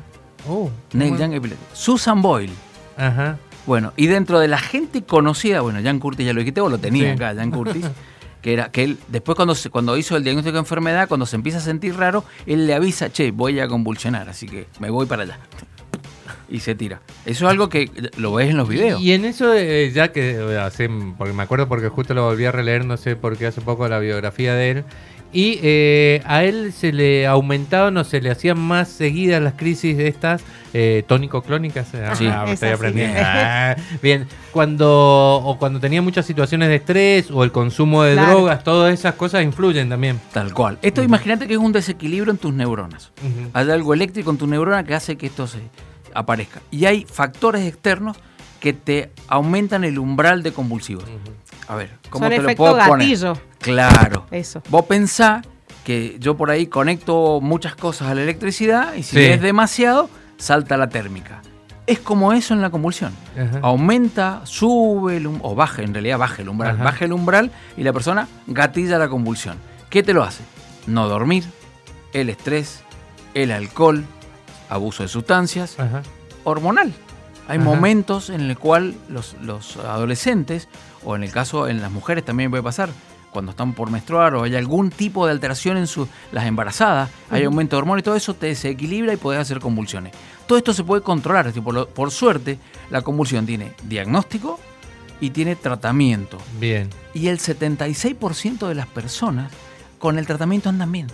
Oh, 0.48 0.70
Neil 0.92 1.10
bueno. 1.12 1.24
Young 1.24 1.34
epiléptico. 1.34 1.70
Susan 1.74 2.22
Boyle. 2.22 2.52
Ajá. 2.96 3.38
Bueno, 3.66 3.92
y 3.96 4.06
dentro 4.06 4.38
de 4.38 4.46
la 4.46 4.58
gente 4.58 5.02
conocida, 5.02 5.60
bueno, 5.60 5.80
Jan 5.82 5.98
Curtis 5.98 6.24
ya 6.26 6.32
lo 6.32 6.38
dijiste, 6.40 6.60
vos 6.60 6.70
lo 6.70 6.78
tenías 6.78 7.06
Sí. 7.06 7.12
acá, 7.24 7.34
Jan 7.34 7.50
Curtis, 7.50 7.84
que 8.46 8.52
era 8.52 8.70
que 8.70 8.84
él, 8.84 8.98
después 9.08 9.34
cuando, 9.34 9.56
se- 9.56 9.70
cuando 9.70 9.96
hizo 9.96 10.16
el 10.16 10.22
diagnóstico 10.22 10.52
de 10.54 10.60
enfermedad, 10.60 11.08
cuando 11.08 11.26
se 11.26 11.34
empieza 11.34 11.58
a 11.58 11.62
sentir 11.62 11.96
raro, 11.96 12.22
él 12.46 12.64
le 12.68 12.74
avisa, 12.74 13.10
che, 13.10 13.32
voy 13.32 13.58
a 13.58 13.66
convulsionar, 13.66 14.28
así 14.28 14.46
que 14.46 14.68
me 14.78 14.88
voy 14.88 15.06
para 15.06 15.24
allá. 15.24 15.38
Y 16.48 16.60
se 16.60 16.76
tira. 16.76 17.00
Eso 17.24 17.44
es 17.46 17.50
algo 17.50 17.68
que 17.68 17.90
lo 18.18 18.34
ves 18.34 18.50
en 18.50 18.56
los 18.56 18.68
videos. 18.68 19.00
Y 19.00 19.12
en 19.14 19.24
eso, 19.24 19.52
eh, 19.52 19.90
ya 19.92 20.12
que 20.12 20.30
eh, 20.30 20.58
hace, 20.60 20.88
porque 21.18 21.32
me 21.32 21.42
acuerdo 21.42 21.66
porque 21.66 21.88
justo 21.88 22.14
lo 22.14 22.22
volví 22.22 22.44
a 22.44 22.52
releer, 22.52 22.84
no 22.84 22.96
sé 22.96 23.16
por 23.16 23.36
qué 23.36 23.48
hace 23.48 23.60
poco 23.62 23.88
la 23.88 23.98
biografía 23.98 24.54
de 24.54 24.70
él. 24.70 24.84
Y 25.36 25.60
eh, 25.62 26.22
a 26.24 26.44
él 26.44 26.72
se 26.72 26.94
le 26.94 27.26
aumentaban 27.26 27.94
o 27.98 28.04
se 28.04 28.22
le 28.22 28.30
hacían 28.30 28.58
más 28.58 28.88
seguidas 28.88 29.42
las 29.42 29.52
crisis 29.52 29.94
de 29.98 30.08
estas 30.08 30.40
eh, 30.72 31.04
tónico-clónicas. 31.06 31.88
Ah, 31.94 32.16
Sí. 32.16 32.26
estoy 32.48 32.70
aprendiendo. 32.70 33.20
Ah, 33.22 33.76
bien, 34.00 34.26
cuando, 34.50 34.88
o 35.44 35.58
cuando 35.58 35.78
tenía 35.78 36.00
muchas 36.00 36.24
situaciones 36.24 36.68
de 36.70 36.76
estrés 36.76 37.30
o 37.30 37.44
el 37.44 37.52
consumo 37.52 38.02
de 38.02 38.14
Claro. 38.14 38.30
drogas, 38.30 38.64
todas 38.64 38.94
esas 38.94 39.12
cosas 39.16 39.44
influyen 39.44 39.90
también. 39.90 40.18
Tal 40.32 40.54
cual. 40.54 40.78
Esto 40.80 41.02
imagínate 41.02 41.46
que 41.46 41.52
es 41.52 41.58
un 41.60 41.72
desequilibrio 41.72 42.30
en 42.32 42.38
tus 42.38 42.54
neuronas. 42.54 43.12
Hay 43.52 43.70
algo 43.70 43.92
eléctrico 43.92 44.30
en 44.30 44.38
tu 44.38 44.46
neurona 44.46 44.84
que 44.84 44.94
hace 44.94 45.16
que 45.16 45.26
esto 45.26 45.46
se 45.46 45.58
aparezca. 46.14 46.62
Y 46.70 46.86
hay 46.86 47.04
factores 47.04 47.66
externos 47.66 48.16
que 48.58 48.72
te 48.72 49.10
aumentan 49.28 49.84
el 49.84 49.98
umbral 49.98 50.42
de 50.42 50.52
convulsivos. 50.52 51.04
A 51.68 51.74
ver, 51.74 51.90
¿cómo 52.08 52.24
Son 52.24 52.30
te 52.34 52.40
lo 52.42 52.54
puedo 52.54 52.78
poner? 52.86 53.18
Claro. 53.66 54.26
Eso. 54.30 54.62
Vos 54.70 54.84
pensás 54.86 55.44
que 55.84 56.16
yo 56.18 56.36
por 56.36 56.50
ahí 56.50 56.66
conecto 56.66 57.40
muchas 57.40 57.76
cosas 57.76 58.08
a 58.08 58.14
la 58.14 58.22
electricidad 58.22 58.94
y 58.94 59.02
si 59.02 59.16
Sí. 59.16 59.22
es 59.24 59.40
demasiado, 59.40 60.08
salta 60.36 60.76
la 60.76 60.88
térmica. 60.88 61.42
Es 61.86 62.00
como 62.00 62.32
eso 62.32 62.52
en 62.54 62.60
la 62.62 62.70
convulsión. 62.70 63.12
Ajá. 63.38 63.60
Aumenta, 63.62 64.40
sube 64.44 65.18
el 65.18 65.26
o 65.40 65.54
baja, 65.54 65.82
en 65.82 65.94
realidad 65.94 66.18
baja 66.18 66.42
el 66.42 66.48
umbral, 66.48 66.74
Ajá. 66.74 66.84
baja 66.84 67.04
el 67.04 67.12
umbral 67.12 67.50
y 67.76 67.84
la 67.84 67.92
persona 67.92 68.26
gatilla 68.48 68.98
la 68.98 69.08
convulsión. 69.08 69.56
¿Qué 69.88 70.02
te 70.02 70.12
lo 70.12 70.24
hace? 70.24 70.42
No 70.88 71.08
dormir, 71.08 71.44
el 72.12 72.28
estrés, 72.28 72.80
el 73.34 73.52
alcohol, 73.52 74.04
abuso 74.68 75.04
de 75.04 75.08
sustancias, 75.08 75.78
Ajá. 75.78 76.02
hormonal. 76.42 76.92
Hay 77.46 77.58
Ajá. 77.58 77.64
momentos 77.64 78.30
en 78.30 78.40
el 78.40 78.58
cual 78.58 78.96
los, 79.08 79.36
los 79.40 79.76
adolescentes, 79.76 80.66
o 81.04 81.14
en 81.14 81.22
el 81.22 81.30
caso 81.30 81.68
en 81.68 81.80
las 81.80 81.92
mujeres 81.92 82.24
también 82.24 82.50
puede 82.50 82.64
pasar, 82.64 82.88
cuando 83.30 83.50
están 83.50 83.72
por 83.74 83.90
menstruar 83.90 84.34
o 84.34 84.44
hay 84.44 84.54
algún 84.56 84.90
tipo 84.90 85.26
de 85.26 85.32
alteración 85.32 85.76
en 85.76 85.86
su, 85.86 86.08
las 86.32 86.44
embarazadas, 86.46 87.10
hay 87.30 87.44
aumento 87.44 87.76
de 87.76 87.78
hormonas 87.82 88.00
y 88.00 88.04
todo 88.04 88.16
eso 88.16 88.34
te 88.34 88.46
desequilibra 88.46 89.12
y 89.12 89.16
puedes 89.16 89.40
hacer 89.40 89.60
convulsiones. 89.60 90.12
Todo 90.46 90.58
esto 90.58 90.72
se 90.72 90.84
puede 90.84 91.02
controlar, 91.02 91.52
por, 91.52 91.74
lo- 91.74 91.88
por 91.88 92.10
suerte 92.10 92.58
la 92.90 93.02
convulsión 93.02 93.44
tiene 93.46 93.72
diagnóstico 93.84 94.58
y 95.20 95.30
tiene 95.30 95.56
tratamiento. 95.56 96.38
Bien. 96.60 96.88
Y 97.14 97.28
el 97.28 97.38
76% 97.38 98.68
de 98.68 98.74
las 98.74 98.86
personas 98.86 99.50
con 99.98 100.18
el 100.18 100.26
tratamiento 100.26 100.68
andan 100.68 100.92
bien. 100.92 101.06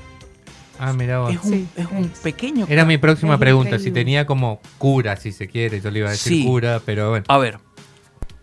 Ah, 0.78 0.92
mira 0.92 1.21
vos. 1.21 1.33
Es 1.35 1.40
un, 1.45 1.50
Sí. 1.50 1.69
es 1.76 1.87
un 1.90 2.09
pequeño... 2.23 2.66
Era 2.69 2.85
mi 2.85 2.99
próxima 2.99 3.38
pregunta, 3.38 3.78
si 3.78 3.90
tenía 3.92 4.26
como 4.26 4.61
cura, 4.78 5.16
si 5.16 5.31
se 5.31 5.47
quiere, 5.47 5.81
yo 5.81 5.90
le 5.90 6.00
iba 6.00 6.09
a 6.09 6.12
decir 6.12 6.33
Sí. 6.33 6.45
cura, 6.45 6.81
pero 6.85 7.11
bueno. 7.11 7.25
A 7.28 7.38
ver, 7.38 7.59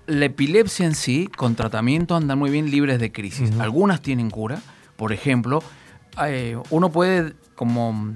la 0.09 0.25
epilepsia 0.25 0.85
en 0.85 0.95
sí, 0.95 1.29
con 1.37 1.55
tratamiento, 1.55 2.15
andan 2.15 2.37
muy 2.39 2.49
bien 2.49 2.69
libres 2.71 2.99
de 2.99 3.11
crisis. 3.11 3.51
Algunas 3.59 4.01
tienen 4.01 4.29
cura. 4.29 4.59
Por 4.97 5.13
ejemplo, 5.13 5.63
eh, 6.25 6.57
uno 6.71 6.89
puede, 6.91 7.33
como 7.55 7.93
mm, 7.93 8.15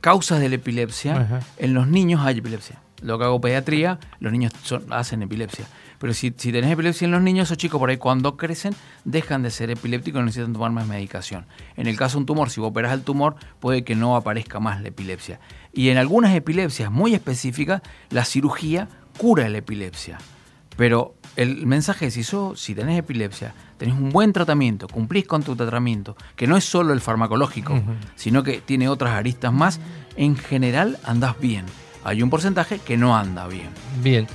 causas 0.00 0.40
de 0.40 0.48
la 0.48 0.54
epilepsia, 0.56 1.42
en 1.56 1.74
los 1.74 1.88
niños 1.88 2.20
hay 2.24 2.38
epilepsia. 2.38 2.80
Lo 3.00 3.18
que 3.18 3.24
hago 3.24 3.40
pediatría, 3.40 3.98
los 4.20 4.32
niños 4.32 4.52
son- 4.62 4.92
hacen 4.92 5.22
epilepsia. 5.22 5.66
Pero 6.00 6.14
si, 6.14 6.32
si 6.36 6.52
tenés 6.52 6.70
epilepsia 6.70 7.04
en 7.06 7.10
los 7.12 7.22
niños, 7.22 7.48
esos 7.48 7.56
chicos 7.58 7.78
por 7.80 7.90
ahí 7.90 7.96
cuando 7.96 8.36
crecen 8.36 8.74
dejan 9.04 9.42
de 9.42 9.50
ser 9.50 9.70
epilépticos 9.70 10.20
y 10.20 10.24
necesitan 10.24 10.52
tomar 10.52 10.70
más 10.72 10.86
medicación. 10.86 11.46
En 11.76 11.86
el 11.86 11.96
caso 11.96 12.14
de 12.16 12.20
un 12.20 12.26
tumor, 12.26 12.50
si 12.50 12.60
vos 12.60 12.70
operás 12.70 12.92
el 12.92 13.02
tumor, 13.02 13.36
puede 13.60 13.82
que 13.84 13.94
no 13.96 14.14
aparezca 14.16 14.60
más 14.60 14.80
la 14.80 14.88
epilepsia. 14.88 15.40
Y 15.72 15.88
en 15.90 15.98
algunas 15.98 16.34
epilepsias 16.34 16.90
muy 16.90 17.14
específicas, 17.14 17.82
la 18.10 18.24
cirugía 18.24 18.88
cura 19.16 19.48
la 19.48 19.58
epilepsia. 19.58 20.18
Pero 20.78 21.14
el 21.36 21.66
mensaje 21.66 22.06
es, 22.06 22.14
si, 22.14 22.22
sos- 22.22 22.58
si 22.60 22.72
tenés 22.74 22.96
epilepsia, 22.98 23.52
tenés 23.78 23.96
un 23.96 24.10
buen 24.10 24.32
tratamiento, 24.32 24.86
cumplís 24.88 25.26
con 25.26 25.42
tu 25.42 25.56
tratamiento, 25.56 26.16
que 26.36 26.46
no 26.46 26.56
es 26.56 26.64
solo 26.64 26.92
el 26.94 27.00
farmacológico, 27.00 27.74
sino 28.14 28.42
que 28.44 28.60
tiene 28.60 28.88
otras 28.88 29.12
aristas 29.14 29.52
más, 29.52 29.80
en 30.16 30.36
general 30.36 30.96
andás 31.04 31.38
bien. 31.40 31.64
Hay 32.04 32.22
un 32.22 32.30
porcentaje 32.30 32.78
que 32.78 32.96
no 32.96 33.16
anda 33.16 33.48
bien. 33.48 33.68
Bien. 34.02 34.26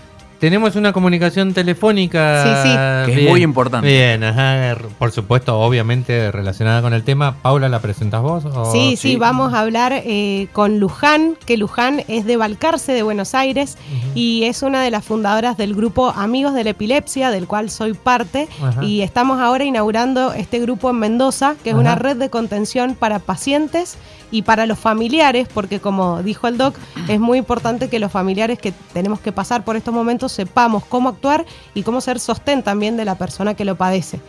Tenemos 0.44 0.76
una 0.76 0.92
comunicación 0.92 1.54
telefónica. 1.54 2.44
Sí, 2.44 2.70
sí. 2.70 2.76
Que 3.16 3.24
es 3.24 3.30
muy 3.30 3.44
importante. 3.44 3.88
Bien, 3.88 4.22
ajá. 4.26 4.76
Por 5.00 5.14
supuesto, 5.14 5.58
obviamente 5.58 6.34
relacionada 6.34 6.82
con 6.82 6.94
el 6.94 7.04
tema. 7.04 7.38
Paula, 7.42 7.70
¿la 7.70 7.80
presentas 7.80 8.22
vos? 8.22 8.44
o- 8.44 8.70
Sí, 8.70 8.98
sí, 8.98 9.12
sí. 9.12 9.16
vamos 9.16 9.54
a 9.54 9.62
hablar 9.62 9.94
eh, 9.94 10.48
con 10.52 10.82
Luján, 10.82 11.38
que 11.46 11.56
Luján 11.56 12.04
es 12.10 12.26
de 12.26 12.36
Balcarce, 12.36 12.92
de 12.92 13.04
Buenos 13.04 13.36
Aires, 13.36 13.78
y 14.16 14.44
es 14.44 14.64
una 14.64 14.84
de 14.84 14.92
las 14.92 15.06
fundadoras 15.06 15.56
del 15.56 15.76
grupo 15.76 16.10
Amigos 16.10 16.54
de 16.56 16.66
la 16.66 16.72
Epilepsia, 16.72 17.32
del 17.32 17.48
cual 17.48 17.70
soy 17.70 17.94
parte, 17.94 18.50
y 18.82 19.00
estamos 19.00 19.40
ahora 19.40 19.64
inaugurando 19.64 20.34
este 20.34 20.60
grupo 20.60 20.90
en 20.90 21.00
Mendoza, 21.00 21.56
que 21.64 21.70
es 21.70 21.76
una 21.78 21.96
red 21.96 22.18
de 22.18 22.30
contención 22.30 22.96
para 22.96 23.20
pacientes 23.20 23.98
y 24.34 24.42
para 24.42 24.66
los 24.66 24.80
familiares, 24.80 25.48
porque 25.54 25.80
como 25.80 26.24
dijo 26.24 26.48
el 26.48 26.58
doc, 26.58 26.76
es 27.08 27.20
muy 27.20 27.38
importante 27.38 27.88
que 27.88 28.00
los 28.00 28.12
familiares 28.12 28.58
que 28.58 28.74
tenemos 28.92 29.20
que 29.20 29.32
pasar 29.32 29.64
por 29.64 29.76
estos 29.76 29.94
momentos 29.94 30.32
sepamos 30.32 30.84
cómo 30.86 31.10
actuar 31.10 31.46
y 31.76 31.84
cómo 31.84 32.02
ser 32.02 32.20
sostén 32.20 32.64
también 32.64 32.98
de 32.98 33.06
la 33.06 33.14
persona 33.16 33.54
que 33.54 33.64
lo 33.64 33.76
padece. 33.76 34.20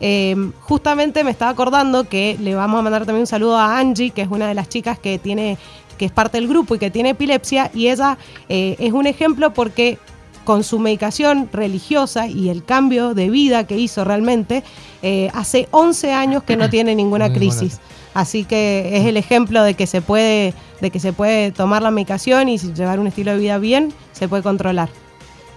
Eh, 0.00 0.34
justamente 0.62 1.24
me 1.24 1.30
estaba 1.30 1.50
acordando 1.50 2.08
que 2.08 2.38
le 2.40 2.54
vamos 2.54 2.78
a 2.80 2.82
mandar 2.82 3.04
también 3.04 3.20
un 3.20 3.26
saludo 3.26 3.58
a 3.58 3.78
Angie, 3.78 4.12
que 4.12 4.22
es 4.22 4.28
una 4.30 4.48
de 4.48 4.54
las 4.54 4.70
chicas 4.70 4.98
que 4.98 5.18
tiene 5.18 5.58
que 5.98 6.06
es 6.06 6.12
parte 6.12 6.38
del 6.38 6.48
grupo 6.48 6.74
y 6.74 6.78
que 6.78 6.90
tiene 6.90 7.10
epilepsia 7.10 7.70
y 7.74 7.88
ella 7.88 8.16
eh, 8.48 8.76
es 8.78 8.94
un 8.94 9.06
ejemplo 9.06 9.52
porque 9.52 9.98
con 10.44 10.64
su 10.64 10.78
medicación 10.78 11.50
religiosa 11.52 12.26
y 12.26 12.48
el 12.48 12.64
cambio 12.64 13.12
de 13.12 13.28
vida 13.28 13.66
que 13.66 13.76
hizo 13.76 14.04
realmente, 14.04 14.64
eh, 15.02 15.30
hace 15.34 15.68
11 15.70 16.12
años 16.12 16.42
que 16.44 16.56
no 16.56 16.70
tiene 16.70 16.94
ninguna 16.94 17.28
Ninguna. 17.28 17.38
crisis. 17.38 17.78
Así 18.14 18.44
que 18.44 18.96
es 18.96 19.06
el 19.06 19.16
ejemplo 19.16 19.62
de 19.62 19.74
que 19.74 19.86
se 19.86 20.02
puede, 20.02 20.54
de 20.80 20.90
que 20.90 20.98
se 20.98 21.12
puede 21.12 21.52
tomar 21.52 21.82
la 21.82 21.90
medicación 21.90 22.48
y 22.48 22.58
llevar 22.58 22.98
un 22.98 23.06
estilo 23.06 23.32
de 23.32 23.38
vida 23.38 23.58
bien, 23.58 23.92
se 24.12 24.28
puede 24.28 24.42
controlar. 24.42 24.88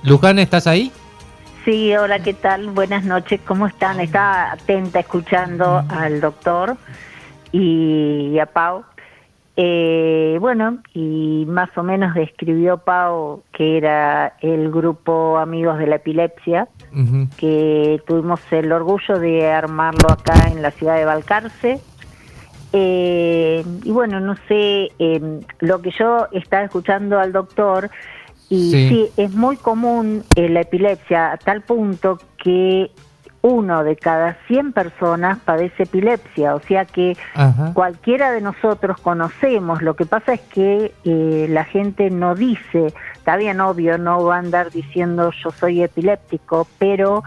Luján, 0.03 0.37
¿estás 0.39 0.67
ahí? 0.67 0.91
Sí, 1.65 1.95
hola, 1.95 2.19
¿qué 2.19 2.33
tal? 2.33 2.67
Buenas 2.71 3.05
noches, 3.05 3.39
¿cómo 3.45 3.67
están? 3.67 3.99
Estaba 4.01 4.51
atenta 4.51 4.99
escuchando 4.99 5.83
al 5.89 6.19
doctor 6.19 6.75
y 7.53 8.37
a 8.37 8.45
Pau. 8.45 8.83
Eh, 9.55 10.37
bueno, 10.41 10.79
y 10.95 11.45
más 11.47 11.69
o 11.77 11.83
menos 11.83 12.15
describió 12.15 12.79
Pau 12.79 13.43
que 13.53 13.77
era 13.77 14.35
el 14.41 14.71
grupo 14.71 15.37
Amigos 15.37 15.77
de 15.77 15.87
la 15.87 15.97
Epilepsia, 15.97 16.67
que 17.37 18.01
tuvimos 18.07 18.41
el 18.51 18.71
orgullo 18.71 19.19
de 19.19 19.51
armarlo 19.51 20.11
acá 20.11 20.47
en 20.51 20.61
la 20.61 20.71
ciudad 20.71 20.97
de 20.97 21.05
Balcarce. 21.05 21.79
Eh, 22.73 23.63
y 23.83 23.91
bueno, 23.91 24.19
no 24.19 24.35
sé, 24.47 24.91
eh, 24.99 25.41
lo 25.59 25.81
que 25.81 25.91
yo 25.91 26.27
estaba 26.31 26.63
escuchando 26.63 27.19
al 27.19 27.31
doctor, 27.31 27.89
y 28.49 28.71
Sí. 28.71 28.89
sí, 28.89 29.09
es 29.17 29.31
muy 29.31 29.57
común 29.57 30.23
eh, 30.35 30.49
la 30.49 30.61
epilepsia 30.61 31.31
a 31.31 31.37
tal 31.37 31.61
punto 31.61 32.19
que 32.37 32.91
uno 33.41 33.83
de 33.83 33.95
cada 33.97 34.37
100 34.47 34.71
personas 34.71 35.37
padece 35.39 35.83
epilepsia, 35.83 36.55
o 36.55 36.61
sea 36.61 36.85
que 36.85 37.17
Ajá. 37.35 37.71
cualquiera 37.73 38.31
de 38.31 38.41
nosotros 38.41 38.97
conocemos, 38.99 39.81
lo 39.81 39.95
que 39.95 40.05
pasa 40.05 40.33
es 40.33 40.41
que 40.41 40.93
eh, 41.03 41.47
la 41.49 41.65
gente 41.65 42.09
no 42.09 42.35
dice, 42.35 42.93
está 43.17 43.35
bien 43.35 43.59
obvio, 43.59 43.97
no 43.97 44.23
va 44.23 44.37
a 44.37 44.39
andar 44.39 44.71
diciendo 44.71 45.31
yo 45.43 45.51
soy 45.51 45.83
epiléptico, 45.83 46.67
pero 46.79 47.23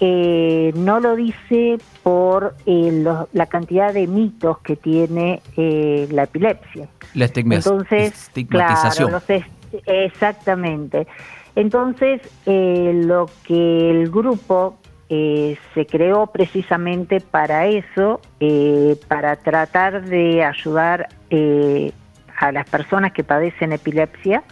eh, 0.00 0.72
no 0.76 1.00
lo 1.00 1.16
dice 1.16 1.78
por 2.02 2.54
eh, 2.66 2.90
lo- 3.02 3.28
la 3.32 3.46
cantidad 3.46 3.92
de 3.94 4.06
mitos 4.06 4.58
que 4.58 4.76
tiene 4.76 5.40
eh, 5.56 6.06
la 6.10 6.24
epilepsia. 6.24 6.88
La 7.14 7.24
estigma- 7.26 7.56
Entonces, 7.56 8.12
estigmatización. 8.14 9.08
claro, 9.10 9.24
los 9.26 9.30
est- 9.30 9.82
exactamente. 9.86 11.06
Entonces, 11.54 12.20
eh, 12.44 12.92
lo 13.04 13.26
que 13.44 13.90
el 13.90 14.10
grupo 14.10 14.76
eh, 15.08 15.56
se 15.72 15.86
creó 15.86 16.26
precisamente 16.26 17.20
para 17.20 17.66
eso, 17.66 18.20
eh, 18.40 18.96
para 19.08 19.36
tratar 19.36 20.04
de 20.04 20.44
ayudar 20.44 21.08
eh, 21.30 21.92
a 22.38 22.50
las 22.52 22.68
personas 22.68 23.12
que 23.12 23.22
padecen 23.24 23.72
epilepsia, 23.72 24.42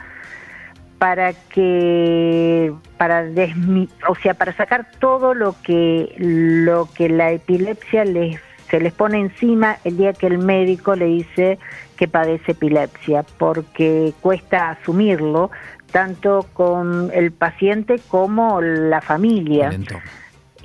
para 1.04 1.34
que 1.34 2.72
para 2.96 3.26
desmi- 3.26 3.90
o 4.08 4.14
sea 4.14 4.32
para 4.32 4.56
sacar 4.56 4.86
todo 5.00 5.34
lo 5.34 5.54
que 5.62 6.14
lo 6.16 6.88
que 6.96 7.10
la 7.10 7.30
epilepsia 7.30 8.06
les 8.06 8.40
se 8.70 8.80
les 8.80 8.94
pone 8.94 9.20
encima 9.20 9.76
el 9.84 9.98
día 9.98 10.14
que 10.14 10.28
el 10.28 10.38
médico 10.38 10.96
le 10.96 11.04
dice 11.04 11.58
que 11.98 12.08
padece 12.08 12.52
epilepsia 12.52 13.22
porque 13.36 14.14
cuesta 14.22 14.70
asumirlo 14.70 15.50
tanto 15.92 16.46
con 16.54 17.10
el 17.12 17.32
paciente 17.32 18.00
como 18.08 18.62
la 18.62 19.02
familia. 19.02 19.78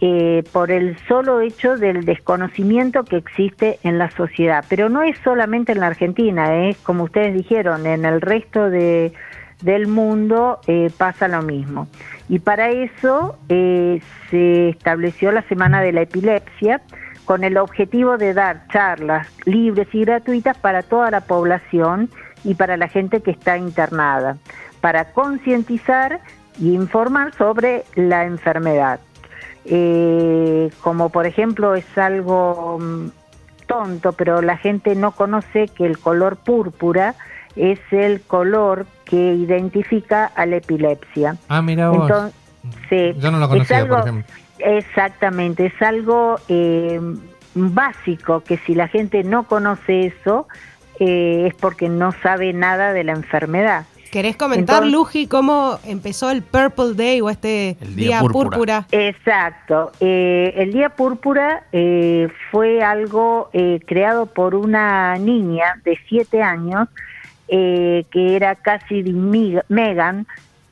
Eh, 0.02 0.46
por 0.54 0.72
el 0.72 0.98
solo 1.10 1.42
hecho 1.42 1.76
del 1.76 2.06
desconocimiento 2.06 3.04
que 3.04 3.18
existe 3.18 3.80
en 3.84 3.98
la 3.98 4.10
sociedad. 4.12 4.64
Pero 4.70 4.88
no 4.88 5.04
es 5.04 5.18
solamente 5.26 5.74
en 5.74 5.82
la 5.82 5.88
Argentina, 5.88 6.70
es 6.70 6.78
como 6.78 7.04
ustedes 7.04 7.34
dijeron, 7.34 7.86
en 7.86 8.06
el 8.06 8.22
resto 8.22 8.70
de, 8.70 9.12
del 9.62 9.88
mundo 9.88 10.60
eh, 10.68 10.92
pasa 10.98 11.28
lo 11.28 11.42
mismo. 11.42 11.88
Y 12.28 12.40
para 12.40 12.70
eso 12.70 13.38
eh, 13.50 14.02
se 14.30 14.70
estableció 14.70 15.32
la 15.32 15.42
Semana 15.44 15.82
de 15.82 15.92
la 15.92 16.02
Epilepsia 16.02 16.82
con 17.26 17.44
el 17.44 17.58
objetivo 17.58 18.18
de 18.18 18.34
dar 18.34 18.68
charlas 18.72 19.28
libres 19.46 19.88
y 19.94 20.02
gratuitas 20.02 20.58
para 20.58 20.84
toda 20.84 21.12
la 21.12 21.22
población 21.22 22.10
y 22.44 22.56
para 22.56 22.78
la 22.78 22.88
gente 22.88 23.22
que 23.22 23.32
está 23.32 23.58
internada, 23.58 24.38
para 24.82 25.12
concientizar 25.12 26.22
y 26.60 26.74
informar 26.74 27.34
sobre 27.36 27.84
la 27.96 28.26
enfermedad 28.26 29.00
eh, 29.66 30.72
como 30.82 31.10
por 31.10 31.26
ejemplo 31.28 31.76
es 31.76 31.86
algo 31.98 32.80
mm, 32.80 33.10
tonto, 33.68 34.14
pero 34.14 34.42
la 34.42 34.58
gente 34.58 34.96
no 34.96 35.12
conoce 35.12 35.68
que 35.68 35.86
el 35.86 36.00
color 36.00 36.38
púrpura 36.38 37.16
es 37.56 37.80
el 37.92 38.22
color 38.22 38.86
que 39.06 39.16
identifica 39.34 40.26
a 40.26 40.46
la 40.46 40.58
epilepsia. 40.58 41.36
Ah, 41.48 41.62
mira 41.62 41.90
vos. 41.90 42.02
Entonces, 42.10 42.36
sí, 42.90 43.20
Yo 43.20 43.32
no 43.32 43.40
lo 43.40 43.46
es 43.46 43.50
conocía, 43.50 43.78
algo- 43.80 43.96
por 43.98 44.08
ejemplo. 44.08 44.34
Exactamente, 44.60 45.66
es 45.68 45.82
algo 45.82 46.38
eh, 46.50 47.00
básico 47.56 48.42
que 48.42 48.58
si 48.58 48.76
la 48.76 48.88
gente 48.88 49.24
no 49.24 49.44
conoce 49.44 50.08
eso 50.08 50.48
eh, 51.00 51.46
es 51.48 51.54
porque 51.56 51.88
no 51.90 52.12
sabe 52.22 52.52
nada 52.54 52.92
de 52.94 53.04
la 53.06 53.14
enfermedad. 53.14 53.86
¿Querés 54.12 54.36
comentar, 54.38 54.78
Entonces- 54.78 54.92
Luji, 54.92 55.28
cómo 55.28 55.78
empezó 55.86 56.32
el 56.32 56.42
Purple 56.42 56.94
Day 56.96 57.22
o 57.22 57.30
este 57.30 57.78
El 57.80 57.96
día, 57.96 58.08
Día 58.08 58.20
púrpura? 58.22 58.50
Púrpura. 58.50 58.88
Exacto. 58.92 59.92
Eh, 60.00 60.54
el 60.58 60.74
Día 60.74 60.90
Púrpura 60.90 61.64
eh, 61.72 62.28
fue 62.52 62.82
algo 62.84 63.50
eh, 63.54 63.80
creado 63.86 64.26
por 64.26 64.56
una 64.56 65.16
niña 65.20 65.80
de 65.86 65.98
siete 66.10 66.42
años 66.42 66.88
eh, 67.52 68.06
que 68.12 68.36
era 68.36 68.56
Cassidy 68.56 69.14
Megan, 69.14 70.28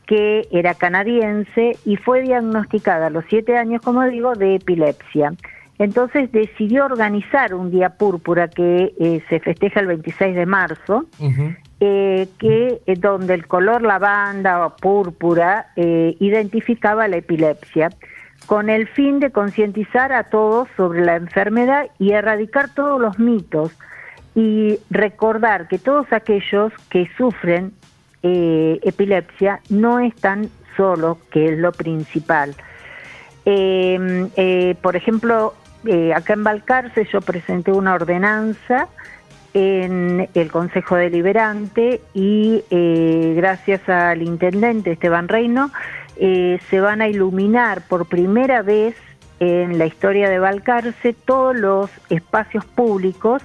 que 0.06 0.48
era 0.52 0.74
canadiense 0.74 1.78
y 1.86 1.98
fue 1.98 2.22
diagnosticada 2.22 3.08
a 3.08 3.10
los 3.10 3.26
siete 3.30 3.58
años, 3.58 3.82
como 3.82 4.04
digo, 4.06 4.36
de 4.36 4.56
epilepsia. 4.56 5.34
Entonces 5.80 6.32
decidió 6.32 6.86
organizar 6.86 7.54
un 7.54 7.70
Día 7.70 7.90
Púrpura 7.90 8.48
que 8.48 8.94
eh, 9.00 9.22
se 9.30 9.40
festeja 9.40 9.80
el 9.80 9.88
26 9.88 10.36
de 10.36 10.46
marzo 10.46 11.06
eh, 11.80 12.28
que 12.40 12.82
eh, 12.88 12.96
donde 12.98 13.36
el 13.36 13.46
color 13.46 13.84
lavanda 13.84 14.66
o 14.66 14.76
púrpura 14.76 15.68
identificaba 15.76 17.08
la 17.08 17.18
epilepsia, 17.18 17.90
con 18.48 18.70
el 18.70 18.88
fin 18.88 19.20
de 19.20 19.32
concientizar 19.32 20.12
a 20.12 20.24
todos 20.24 20.68
sobre 20.76 21.06
la 21.06 21.16
enfermedad 21.16 21.88
y 22.00 22.14
erradicar 22.14 22.74
todos 22.74 23.00
los 23.00 23.20
mitos. 23.20 23.72
Y 24.38 24.80
recordar 24.92 25.68
que 25.68 25.80
todos 25.80 26.14
aquellos 26.14 26.72
que 26.92 27.10
sufren 27.18 27.74
eh, 28.22 28.80
epilepsia 28.84 29.62
no 29.70 30.00
están 30.00 30.52
solos, 30.76 31.18
que 31.32 31.54
es 31.54 31.58
lo 31.58 31.72
principal. 31.72 32.54
Eh, 33.46 34.28
eh, 34.36 34.76
por 34.80 34.96
ejemplo, 34.96 35.56
acá 36.16 36.34
en 36.34 36.44
Balcarce 36.44 37.08
yo 37.12 37.20
presenté 37.22 37.72
una 37.72 37.96
ordenanza 37.96 38.88
en 39.56 40.30
el 40.36 40.52
Consejo 40.52 40.98
Deliberante 40.98 42.00
y 42.14 42.64
gracias 43.36 43.90
al 43.90 44.22
intendente 44.22 44.92
Esteban 44.92 45.30
Reino 45.30 45.72
se 46.16 46.80
van 46.80 47.02
a 47.02 47.08
iluminar 47.08 47.88
por 47.88 48.08
primera 48.08 48.62
vez 48.62 48.96
en 49.40 49.80
la 49.80 49.88
historia 49.88 50.30
de 50.30 50.38
Balcarce 50.38 51.14
todos 51.14 51.56
los 51.56 51.90
espacios 52.10 52.66
públicos 52.66 53.42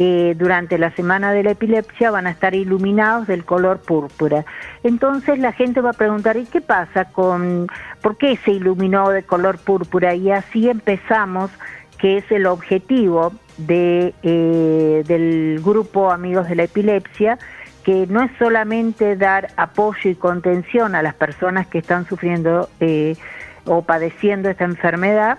eh, 0.00 0.34
durante 0.38 0.78
la 0.78 0.92
semana 0.92 1.32
de 1.32 1.42
la 1.42 1.50
epilepsia 1.50 2.12
van 2.12 2.28
a 2.28 2.30
estar 2.30 2.54
iluminados 2.54 3.26
del 3.26 3.44
color 3.44 3.80
púrpura. 3.80 4.44
Entonces 4.84 5.40
la 5.40 5.52
gente 5.52 5.80
va 5.80 5.90
a 5.90 5.94
preguntar, 5.94 6.36
¿y 6.36 6.44
qué 6.46 6.60
pasa 6.60 7.06
con, 7.06 7.66
por 8.00 8.16
qué 8.16 8.36
se 8.44 8.52
iluminó 8.52 9.10
de 9.10 9.24
color 9.24 9.58
púrpura? 9.58 10.14
Y 10.14 10.30
así 10.30 10.68
empezamos, 10.68 11.50
que 11.98 12.18
es 12.18 12.30
el 12.30 12.46
objetivo 12.46 13.32
de, 13.56 14.14
eh, 14.22 15.02
del 15.06 15.60
grupo 15.64 16.12
Amigos 16.12 16.48
de 16.48 16.54
la 16.54 16.62
Epilepsia, 16.62 17.38
que 17.82 18.06
no 18.06 18.22
es 18.22 18.30
solamente 18.38 19.16
dar 19.16 19.48
apoyo 19.56 20.10
y 20.10 20.14
contención 20.14 20.94
a 20.94 21.02
las 21.02 21.14
personas 21.14 21.66
que 21.66 21.78
están 21.78 22.06
sufriendo 22.06 22.68
eh, 22.78 23.16
o 23.64 23.82
padeciendo 23.82 24.48
esta 24.48 24.64
enfermedad, 24.64 25.38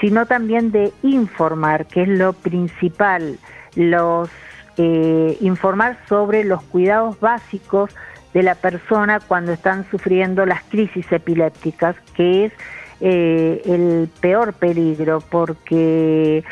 sino 0.00 0.26
también 0.26 0.72
de 0.72 0.92
informar, 1.02 1.86
que 1.86 2.02
es 2.02 2.08
lo 2.08 2.34
principal 2.34 3.38
los 3.76 4.28
eh, 4.76 5.36
informar 5.40 5.98
sobre 6.08 6.44
los 6.44 6.62
cuidados 6.64 7.18
básicos 7.20 7.90
de 8.32 8.42
la 8.42 8.56
persona 8.56 9.20
cuando 9.20 9.52
están 9.52 9.88
sufriendo 9.90 10.44
las 10.46 10.62
crisis 10.64 11.10
epilépticas, 11.12 11.96
que 12.16 12.46
es 12.46 12.52
eh, 13.00 13.62
el 13.66 14.08
peor 14.20 14.52
peligro, 14.54 15.20
porque 15.20 16.42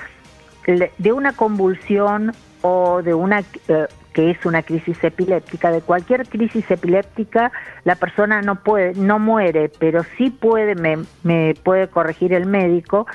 de 0.65 1.13
una 1.13 1.33
convulsión 1.33 2.33
o 2.61 3.03
de 3.03 3.15
una 3.15 3.41
eh, 3.41 3.87
que 4.13 4.31
es 4.31 4.45
una 4.45 4.63
crisis 4.63 5.03
epiléptica, 5.03 5.71
de 5.71 5.81
cualquier 5.81 6.29
crisis 6.29 6.71
epiléptica 6.71 7.51
la 7.85 7.97
persona 7.97 8.43
no 8.43 8.63
puede, 8.63 8.95
no 8.95 9.19
muere, 9.19 9.71
pero 9.79 10.05
sí 10.17 10.31
puede, 10.31 10.75
me, 10.75 10.99
me 11.23 11.55
puede 11.63 11.89
corregir 11.89 12.33
el 12.35 12.47
médico, 12.47 13.07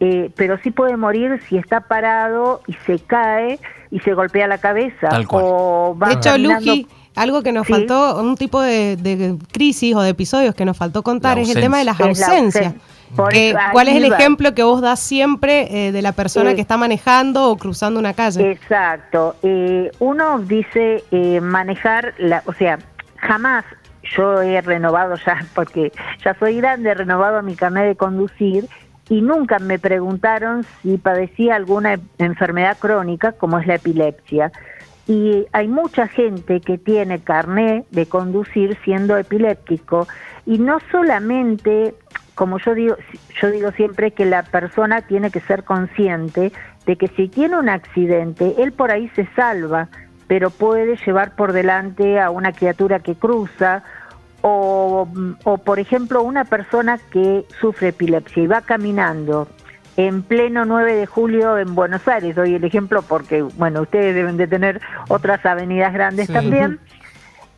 eh, 0.00 0.30
pero 0.36 0.58
sí 0.58 0.70
puede 0.70 0.96
morir 0.96 1.40
si 1.48 1.56
está 1.56 1.80
parado 1.80 2.60
y 2.66 2.74
se 2.86 2.98
cae 2.98 3.58
y 3.90 4.00
se 4.00 4.14
golpea 4.14 4.46
la 4.46 4.58
cabeza. 4.58 5.08
O 5.30 5.96
va 6.00 6.08
de 6.08 6.14
hecho, 6.14 6.36
Luji, 6.38 6.86
algo 7.14 7.42
que 7.42 7.52
nos 7.52 7.68
faltó, 7.68 8.20
un 8.20 8.36
tipo 8.36 8.60
de, 8.60 9.36
crisis 9.52 9.94
o 9.94 10.00
de 10.00 10.10
episodios 10.10 10.54
que 10.54 10.64
nos 10.64 10.76
faltó 10.76 11.02
contar 11.02 11.38
es 11.38 11.54
el 11.54 11.60
tema 11.60 11.78
de 11.78 11.84
las 11.84 12.00
ausencias. 12.00 12.74
¿Cuál 13.14 13.88
es 13.88 13.96
el 13.96 14.04
ejemplo 14.04 14.54
que 14.54 14.62
vos 14.62 14.80
das 14.80 15.00
siempre 15.00 15.88
eh, 15.88 15.92
de 15.92 16.02
la 16.02 16.12
persona 16.12 16.54
que 16.54 16.60
está 16.60 16.76
manejando 16.76 17.50
o 17.50 17.56
cruzando 17.56 18.00
una 18.00 18.14
calle? 18.14 18.50
Exacto. 18.50 19.36
Eh, 19.42 19.90
uno 19.98 20.38
dice 20.38 21.04
manejar, 21.40 22.14
la, 22.18 22.42
o 22.46 22.52
sea, 22.54 22.78
jamás 23.16 23.64
yo 24.16 24.42
he 24.42 24.60
renovado 24.60 25.16
ya, 25.24 25.44
porque 25.54 25.92
ya 26.24 26.34
soy 26.38 26.56
grande, 26.56 26.90
he 26.90 26.94
renovado 26.94 27.42
mi 27.42 27.54
carnet 27.54 27.86
de 27.86 27.96
conducir 27.96 28.68
y 29.12 29.20
nunca 29.20 29.58
me 29.58 29.78
preguntaron 29.78 30.64
si 30.80 30.96
padecía 30.96 31.56
alguna 31.56 32.00
enfermedad 32.16 32.78
crónica 32.78 33.32
como 33.32 33.58
es 33.58 33.66
la 33.66 33.74
epilepsia. 33.74 34.50
Y 35.06 35.44
hay 35.52 35.68
mucha 35.68 36.08
gente 36.08 36.62
que 36.62 36.78
tiene 36.78 37.18
carné 37.18 37.84
de 37.90 38.06
conducir 38.06 38.78
siendo 38.86 39.18
epiléptico 39.18 40.08
y 40.46 40.58
no 40.58 40.78
solamente, 40.90 41.94
como 42.34 42.58
yo 42.58 42.74
digo, 42.74 42.96
yo 43.38 43.50
digo 43.50 43.70
siempre 43.72 44.12
que 44.12 44.24
la 44.24 44.44
persona 44.44 45.02
tiene 45.02 45.30
que 45.30 45.40
ser 45.40 45.64
consciente 45.64 46.50
de 46.86 46.96
que 46.96 47.08
si 47.08 47.28
tiene 47.28 47.58
un 47.58 47.68
accidente, 47.68 48.54
él 48.62 48.72
por 48.72 48.90
ahí 48.90 49.10
se 49.10 49.28
salva, 49.36 49.88
pero 50.26 50.48
puede 50.48 50.96
llevar 51.04 51.36
por 51.36 51.52
delante 51.52 52.18
a 52.18 52.30
una 52.30 52.52
criatura 52.52 53.00
que 53.00 53.14
cruza 53.14 53.82
o, 54.42 55.08
por 55.64 55.78
ejemplo, 55.78 56.22
una 56.22 56.44
persona 56.44 56.98
que 57.10 57.44
sufre 57.60 57.88
epilepsia 57.88 58.42
y 58.42 58.46
va 58.46 58.60
caminando 58.60 59.48
en 59.96 60.22
pleno 60.22 60.64
9 60.64 60.96
de 60.96 61.06
julio 61.06 61.58
en 61.58 61.74
Buenos 61.74 62.06
Aires, 62.08 62.34
doy 62.34 62.54
el 62.54 62.64
ejemplo 62.64 63.02
porque, 63.02 63.42
bueno, 63.42 63.82
ustedes 63.82 64.14
deben 64.14 64.36
de 64.36 64.46
tener 64.46 64.80
otras 65.08 65.44
avenidas 65.44 65.92
grandes 65.92 66.28
también, 66.28 66.80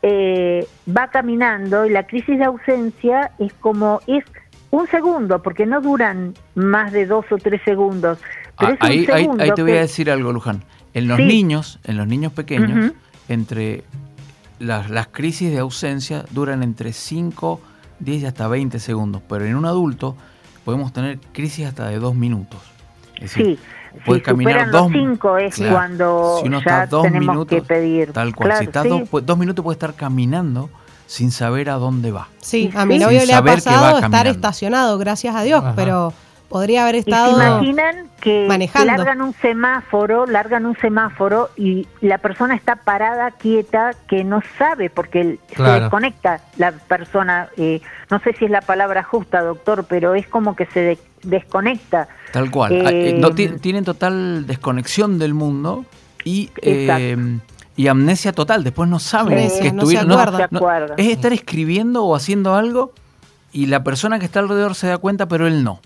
eh, 0.02 0.66
va 0.86 1.08
caminando 1.08 1.86
y 1.86 1.90
la 1.90 2.06
crisis 2.06 2.38
de 2.38 2.44
ausencia 2.44 3.30
es 3.38 3.52
como, 3.54 4.00
es 4.06 4.24
un 4.70 4.86
segundo, 4.88 5.42
porque 5.42 5.64
no 5.64 5.80
duran 5.80 6.34
más 6.54 6.92
de 6.92 7.06
dos 7.06 7.24
o 7.30 7.38
tres 7.38 7.62
segundos. 7.64 8.18
Ah, 8.56 8.76
ahí, 8.80 9.06
te 9.06 9.62
voy 9.62 9.72
a 9.72 9.80
decir 9.80 10.10
algo, 10.10 10.32
Luján. 10.32 10.64
En 10.92 11.08
los 11.08 11.18
niños, 11.18 11.80
en 11.84 11.96
los 11.96 12.06
niños 12.06 12.32
pequeños, 12.32 12.92
entre 13.28 13.84
las, 14.58 15.08
crisis 15.08 15.50
de 15.50 15.58
ausencia 15.58 16.24
duran 16.30 16.62
entre 16.62 16.92
5, 16.92 17.60
10 18.00 18.22
y 18.22 18.26
hasta 18.26 18.48
20 18.48 18.78
segundos, 18.78 19.22
pero 19.28 19.44
en 19.44 19.56
un 19.56 19.66
adulto 19.66 20.16
podemos 20.64 20.92
tener 20.92 21.18
crisis 21.32 21.66
hasta 21.66 21.88
de 21.88 21.98
2 21.98 22.14
minutos. 22.14 22.60
sí, 23.26 23.58
puede 24.04 24.22
caminar 24.22 24.70
dos 24.70 24.90
cinco 24.90 25.38
es 25.38 25.56
cuando 25.56 26.38
si 26.40 26.48
uno 26.48 26.58
está 26.58 26.86
dos 26.86 27.10
minutos, 27.10 27.46
que 27.46 27.62
pedir. 27.62 28.12
Tal 28.12 28.34
cual, 28.34 28.58
si 28.58 28.64
está 28.64 28.82
dos, 28.82 29.38
minutos 29.38 29.62
puede 29.62 29.74
estar 29.74 29.94
caminando 29.94 30.70
sin 31.06 31.30
saber 31.30 31.70
a 31.70 31.74
dónde 31.74 32.10
va. 32.10 32.28
Sí, 32.40 32.70
a 32.74 32.84
mi 32.86 32.98
novio 32.98 33.24
le 33.24 33.32
ha 33.34 33.42
pasado 33.42 33.98
estar 33.98 34.26
estacionado, 34.26 34.98
gracias 34.98 35.36
a 35.36 35.42
Dios, 35.42 35.62
pero 35.76 36.12
podría 36.54 36.84
haber 36.84 36.94
estado 36.94 37.32
¿Y 37.32 37.34
se 37.34 37.48
imaginan 37.48 38.08
que 38.20 38.46
largan 38.86 39.22
un 39.22 39.34
semáforo, 39.42 40.24
largan 40.24 40.66
un 40.66 40.76
semáforo 40.76 41.50
y 41.56 41.88
la 42.00 42.18
persona 42.18 42.54
está 42.54 42.76
parada, 42.76 43.32
quieta, 43.32 43.90
que 44.06 44.22
no 44.22 44.40
sabe 44.56 44.88
porque 44.88 45.40
se 45.48 45.62
desconecta 45.64 46.42
la 46.56 46.70
persona, 46.70 47.48
eh, 47.56 47.80
no 48.08 48.20
sé 48.20 48.34
si 48.34 48.44
es 48.44 48.52
la 48.52 48.60
palabra 48.60 49.02
justa, 49.02 49.42
doctor, 49.42 49.86
pero 49.88 50.14
es 50.14 50.28
como 50.28 50.54
que 50.54 50.66
se 50.66 50.96
desconecta. 51.24 52.06
Tal 52.32 52.52
cual. 52.52 52.70
Eh, 52.70 53.20
eh, 53.20 53.58
tienen 53.60 53.82
total 53.82 54.46
desconexión 54.46 55.18
del 55.18 55.34
mundo 55.34 55.84
y 56.22 56.50
y 57.76 57.88
amnesia 57.88 58.32
total. 58.32 58.62
Después 58.62 58.88
no 58.88 59.00
saben 59.00 59.48
que 59.60 59.66
estuvieron. 59.66 60.12
es 60.96 61.08
estar 61.08 61.32
escribiendo 61.32 62.04
o 62.04 62.14
haciendo 62.14 62.54
algo 62.54 62.92
y 63.52 63.66
la 63.66 63.82
persona 63.82 64.20
que 64.20 64.26
está 64.26 64.38
alrededor 64.38 64.76
se 64.76 64.86
da 64.86 64.98
cuenta, 64.98 65.26
pero 65.26 65.48
él 65.48 65.64
no. 65.64 65.80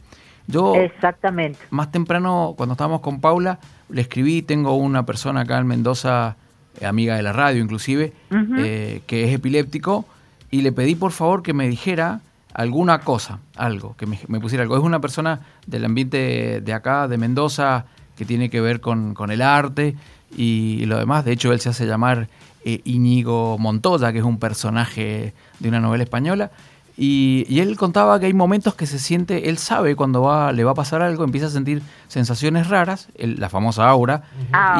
Yo, 0.48 0.74
Exactamente. 0.74 1.58
Más 1.70 1.92
temprano, 1.92 2.54
cuando 2.56 2.72
estábamos 2.72 3.02
con 3.02 3.20
Paula, 3.20 3.58
le 3.90 4.00
escribí, 4.00 4.40
tengo 4.42 4.74
una 4.74 5.04
persona 5.04 5.42
acá 5.42 5.58
en 5.58 5.66
Mendoza, 5.66 6.37
eh, 6.80 6.87
amiga 6.87 7.16
de 7.16 7.22
la 7.22 7.34
radio 7.34 7.62
inclusive, 7.62 8.14
eh, 8.30 9.02
que 9.06 9.24
es 9.24 9.34
epiléptico, 9.34 10.06
y 10.50 10.62
le 10.62 10.72
pedí 10.72 10.94
por 10.94 11.12
favor 11.12 11.42
que 11.42 11.52
me 11.52 11.68
dijera 11.68 12.20
alguna 12.54 13.00
cosa, 13.00 13.40
algo, 13.56 13.94
que 13.96 14.06
me, 14.06 14.40
pusiera 14.40 14.62
algo. 14.62 14.76
Es 14.76 14.82
una 14.82 15.00
persona 15.00 15.40
del 15.66 15.84
ambiente 15.84 16.62
de 16.62 16.72
acá, 16.72 17.08
de 17.08 17.18
Mendoza, 17.18 17.84
que 18.16 18.24
tiene 18.24 18.48
que 18.48 18.62
ver 18.62 18.80
con, 18.80 19.14
el 19.30 19.42
arte 19.42 19.96
y, 20.34 20.84
lo 20.87 20.98
demás. 20.98 21.26
De 21.26 21.32
hecho, 21.32 21.52
él 21.52 21.61
se 21.61 21.68
hace 21.68 21.87
llamar 21.87 22.28
eh, 22.64 22.80
Íñigo 22.84 23.58
Montoya, 23.58 24.12
que 24.12 24.18
es 24.18 24.24
un 24.24 24.38
personaje 24.38 25.34
de 25.61 25.68
una 25.68 25.78
novela 25.78 26.04
española. 26.04 26.50
Y, 27.00 27.61
él 27.61 27.76
contaba 27.76 28.18
que 28.18 28.26
hay 28.26 28.34
momentos 28.34 28.74
que 28.74 28.84
se 28.84 28.98
siente, 28.98 29.48
él 29.48 29.58
sabe 29.58 29.94
cuando 29.94 30.22
va, 30.22 30.50
le 30.52 30.64
va 30.64 30.72
a 30.72 30.74
pasar 30.74 31.00
algo, 31.00 31.22
empieza 31.22 31.46
a 31.46 31.50
sentir 31.50 31.80
sensaciones 32.08 32.68
raras, 32.68 33.08
la 33.16 33.48
famosa 33.48 33.88
aura, 33.88 34.24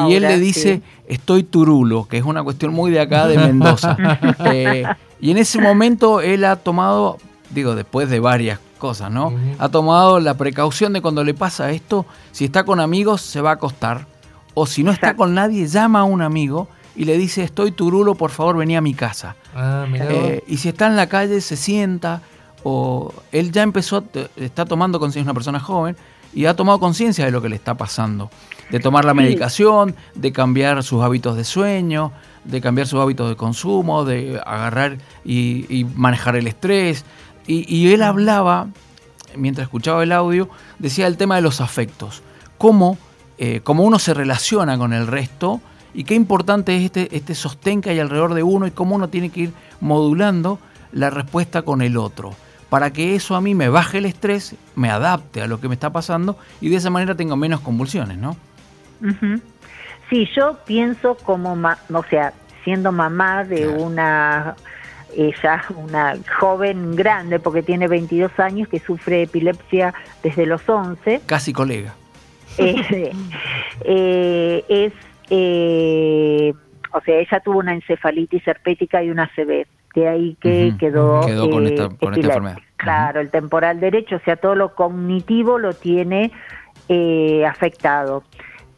y 0.05 0.15
él 0.15 0.23
le 0.23 0.37
dice, 0.37 0.81
estoy 1.07 1.43
turulo, 1.43 2.09
que 2.09 2.17
es 2.17 2.25
una 2.25 2.43
cuestión 2.43 2.73
muy 2.73 2.91
de 2.91 2.99
acá 2.99 3.25
de 3.25 3.37
Mendoza. 3.47 3.95
Eh, 4.51 4.83
y 5.21 5.31
en 5.31 5.37
ese 5.37 5.61
momento 5.61 6.19
él 6.19 6.43
ha 6.43 6.57
tomado, 6.57 7.17
digo, 7.51 7.75
después 7.75 8.09
de 8.09 8.19
varias 8.19 8.59
cosas, 8.77 9.09
¿no? 9.09 9.33
Ha 9.57 9.69
tomado 9.69 10.19
la 10.19 10.33
precaución 10.33 10.91
de 10.91 11.01
cuando 11.01 11.23
le 11.23 11.33
pasa 11.33 11.71
esto, 11.71 12.05
si 12.33 12.43
está 12.43 12.65
con 12.65 12.81
amigos 12.81 13.21
se 13.21 13.39
va 13.39 13.51
a 13.51 13.53
acostar, 13.53 14.07
o 14.55 14.65
si 14.65 14.83
no 14.83 14.91
está 14.91 15.15
con 15.15 15.33
nadie, 15.33 15.67
llama 15.67 16.01
a 16.01 16.03
un 16.03 16.21
amigo 16.21 16.67
y 16.97 17.05
le 17.05 17.17
dice, 17.17 17.43
estoy 17.43 17.71
turulo, 17.71 18.15
por 18.15 18.31
favor 18.31 18.57
vení 18.57 18.75
a 18.75 18.81
mi 18.81 18.93
casa. 18.93 19.37
Ah, 19.55 19.85
eh, 19.93 20.43
y 20.47 20.57
si 20.57 20.69
está 20.69 20.87
en 20.87 20.95
la 20.95 21.07
calle, 21.07 21.41
se 21.41 21.55
sienta, 21.55 22.21
o 22.63 23.13
él 23.31 23.51
ya 23.51 23.63
empezó, 23.63 24.03
está 24.35 24.65
tomando 24.65 24.99
conciencia, 24.99 25.21
es 25.21 25.25
una 25.25 25.33
persona 25.33 25.59
joven, 25.59 25.95
y 26.33 26.45
ha 26.45 26.55
tomado 26.55 26.79
conciencia 26.79 27.25
de 27.25 27.31
lo 27.31 27.41
que 27.41 27.49
le 27.49 27.55
está 27.55 27.75
pasando, 27.75 28.29
de 28.69 28.79
tomar 28.79 29.05
la 29.05 29.13
medicación, 29.13 29.95
de 30.13 30.31
cambiar 30.31 30.83
sus 30.83 31.01
hábitos 31.03 31.35
de 31.35 31.43
sueño, 31.43 32.11
de 32.43 32.61
cambiar 32.61 32.87
sus 32.87 32.99
hábitos 32.99 33.29
de 33.29 33.35
consumo, 33.35 34.05
de 34.05 34.39
agarrar 34.45 34.97
y, 35.25 35.85
manejar 35.95 36.35
el 36.35 36.47
estrés. 36.47 37.05
Y, 37.47 37.91
él 37.91 38.03
hablaba, 38.03 38.67
mientras 39.35 39.65
escuchaba 39.65 40.03
el 40.03 40.11
audio, 40.11 40.49
decía 40.77 41.07
el 41.07 41.17
tema 41.17 41.35
de 41.35 41.41
los 41.41 41.61
afectos, 41.61 42.21
cómo, 42.59 42.97
eh, 43.39 43.61
cómo 43.63 43.83
uno 43.83 43.97
se 43.97 44.13
relaciona 44.13 44.77
con 44.77 44.93
el 44.93 45.07
resto 45.07 45.61
Y 45.93 46.03
qué 46.03 46.13
importante 46.15 46.75
es 46.77 46.83
este, 46.83 47.15
este 47.15 47.33
sostén 47.35 47.81
que 47.81 47.89
hay 47.89 47.99
alrededor 47.99 48.33
de 48.33 48.43
uno 48.43 48.67
y 48.67 48.71
cómo 48.71 48.95
uno 48.95 49.09
tiene 49.09 49.29
que 49.29 49.41
ir 49.41 49.51
modulando 49.81 50.59
la 50.91 51.09
respuesta 51.09 51.61
con 51.63 51.81
el 51.81 51.97
otro. 51.97 52.33
Para 52.69 52.93
que 52.93 53.15
eso 53.15 53.35
a 53.35 53.41
mí 53.41 53.55
me 53.55 53.69
baje 53.69 53.97
el 53.97 54.05
estrés, 54.05 54.55
me 54.75 54.91
adapte 54.91 55.41
a 55.41 55.47
lo 55.47 55.59
que 55.59 55.67
me 55.67 55.73
está 55.73 55.89
pasando 55.91 56.37
y 56.61 56.69
de 56.69 56.75
esa 56.75 56.91
manera 56.91 57.15
tengo 57.15 57.35
menos 57.35 57.61
convulsiones, 57.61 58.17
¿no? 58.17 58.37
Sí, 60.09 60.27
yo 60.35 60.57
pienso 60.65 61.15
como, 61.15 61.55
ma- 61.55 61.77
o 61.93 62.03
sea, 62.03 62.33
siendo 62.63 62.91
mamá 62.91 63.43
de 63.43 63.63
Claro. 63.65 63.81
una, 63.83 64.55
ella, 65.15 65.63
una 65.75 66.15
joven 66.39 66.95
grande, 66.95 67.39
porque 67.39 67.63
tiene 67.63 67.87
22 67.87 68.31
años, 68.39 68.67
que 68.67 68.79
sufre 68.79 69.23
epilepsia 69.23 69.93
desde 70.23 70.45
los 70.45 70.67
11, 70.67 71.21
Casi 71.25 71.53
colega. 71.53 71.93
eh, 72.57 73.11
eh, 73.81 74.65
es, 74.67 74.93
eh, 75.29 76.53
o 76.93 77.01
sea, 77.01 77.19
ella 77.19 77.39
tuvo 77.39 77.59
una 77.59 77.73
encefalitis 77.73 78.47
herpética 78.47 79.03
y 79.03 79.09
una 79.11 79.23
ACV, 79.23 79.65
de 79.95 80.07
ahí 80.07 80.37
que 80.41 80.73
quedó, 80.79 81.21
quedó 81.25 81.49
con 81.49 81.65
eh, 81.65 81.69
esta- 81.69 81.83
con 81.89 81.93
esta 81.95 82.07
epilepsia. 82.07 82.33
enfermedad. 82.37 82.57
Claro, 82.77 83.19
el 83.21 83.29
temporal 83.29 83.79
derecho, 83.79 84.15
o 84.15 84.19
sea, 84.19 84.35
todo 84.37 84.55
lo 84.55 84.73
cognitivo 84.73 85.59
lo 85.59 85.73
tiene 85.73 86.31
eh, 86.87 87.45
afectado. 87.45 88.23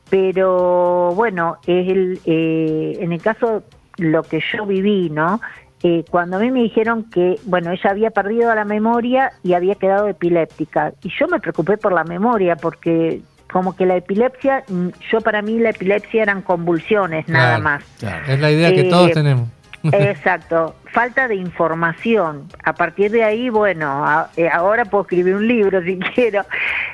Pero 0.10 1.12
bueno, 1.16 1.58
el, 1.68 2.20
eh, 2.26 2.98
en 3.00 3.14
el 3.14 3.22
caso, 3.22 3.64
lo 3.98 4.24
que 4.24 4.42
yo 4.54 4.66
viví, 4.66 5.10
¿no? 5.10 5.40
Eh, 5.84 6.04
cuando 6.12 6.38
a 6.38 6.40
mí 6.42 6.52
me 6.52 6.62
dijeron 6.62 7.10
que, 7.10 7.40
bueno, 7.46 7.72
ella 7.72 7.90
había 7.90 8.12
perdido 8.12 8.54
la 8.54 8.66
memoria 8.66 9.32
y 9.42 9.54
había 9.54 9.76
quedado 9.76 10.08
epiléptica. 10.10 10.94
Y 11.04 11.10
yo 11.18 11.28
me 11.28 11.40
preocupé 11.40 11.78
por 11.78 11.94
la 11.94 12.04
memoria 12.04 12.56
porque 12.56 13.22
como 13.52 13.76
que 13.76 13.86
la 13.86 13.96
epilepsia, 13.98 14.64
mm, 14.68 14.88
yo 15.12 15.22
para 15.22 15.42
mí 15.42 15.60
la 15.60 15.70
epilepsia 15.72 16.24
eran 16.24 16.42
convulsiones, 16.42 17.28
nada 17.28 17.60
más. 17.60 17.84
Claro. 18.00 18.26
Es 18.28 18.40
la 18.40 18.52
idea 18.52 18.74
que 18.74 18.82
Eh, 18.82 18.90
todos 18.90 19.12
tenemos. 19.12 19.50
Exacto, 19.92 20.76
falta 20.92 21.28
de 21.28 21.36
información. 21.36 22.48
A 22.64 22.74
partir 22.74 23.10
de 23.12 23.24
ahí, 23.24 23.50
bueno, 23.50 24.06
a- 24.06 24.30
eh, 24.38 24.48
ahora 24.48 24.86
puedo 24.86 25.04
escribir 25.04 25.34
un 25.36 25.48
libro 25.48 25.82
si 25.84 25.98
quiero, 26.16 26.44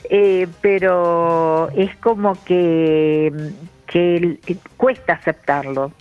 eh, 0.10 0.48
pero 0.62 1.70
es 1.76 1.96
como 1.98 2.42
que, 2.46 3.32
que 3.88 4.16
el- 4.18 4.40
que 4.46 4.56
cuesta 4.78 5.14
aceptarlo. 5.14 5.92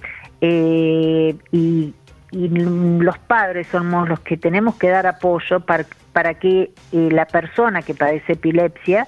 Eh, 0.41 1.35
y, 1.53 1.93
y 2.31 2.49
los 2.49 3.19
padres 3.19 3.67
somos 3.69 4.09
los 4.09 4.21
que 4.21 4.37
tenemos 4.37 4.77
que 4.77 4.89
dar 4.89 5.07
apoyo 5.07 5.61
para, 5.61 5.85
para 6.13 6.35
que 6.35 6.71
eh, 6.93 7.09
la 7.11 7.25
persona 7.27 7.83
que 7.83 7.95
padece 7.95 8.35
epilepsia 8.35 9.07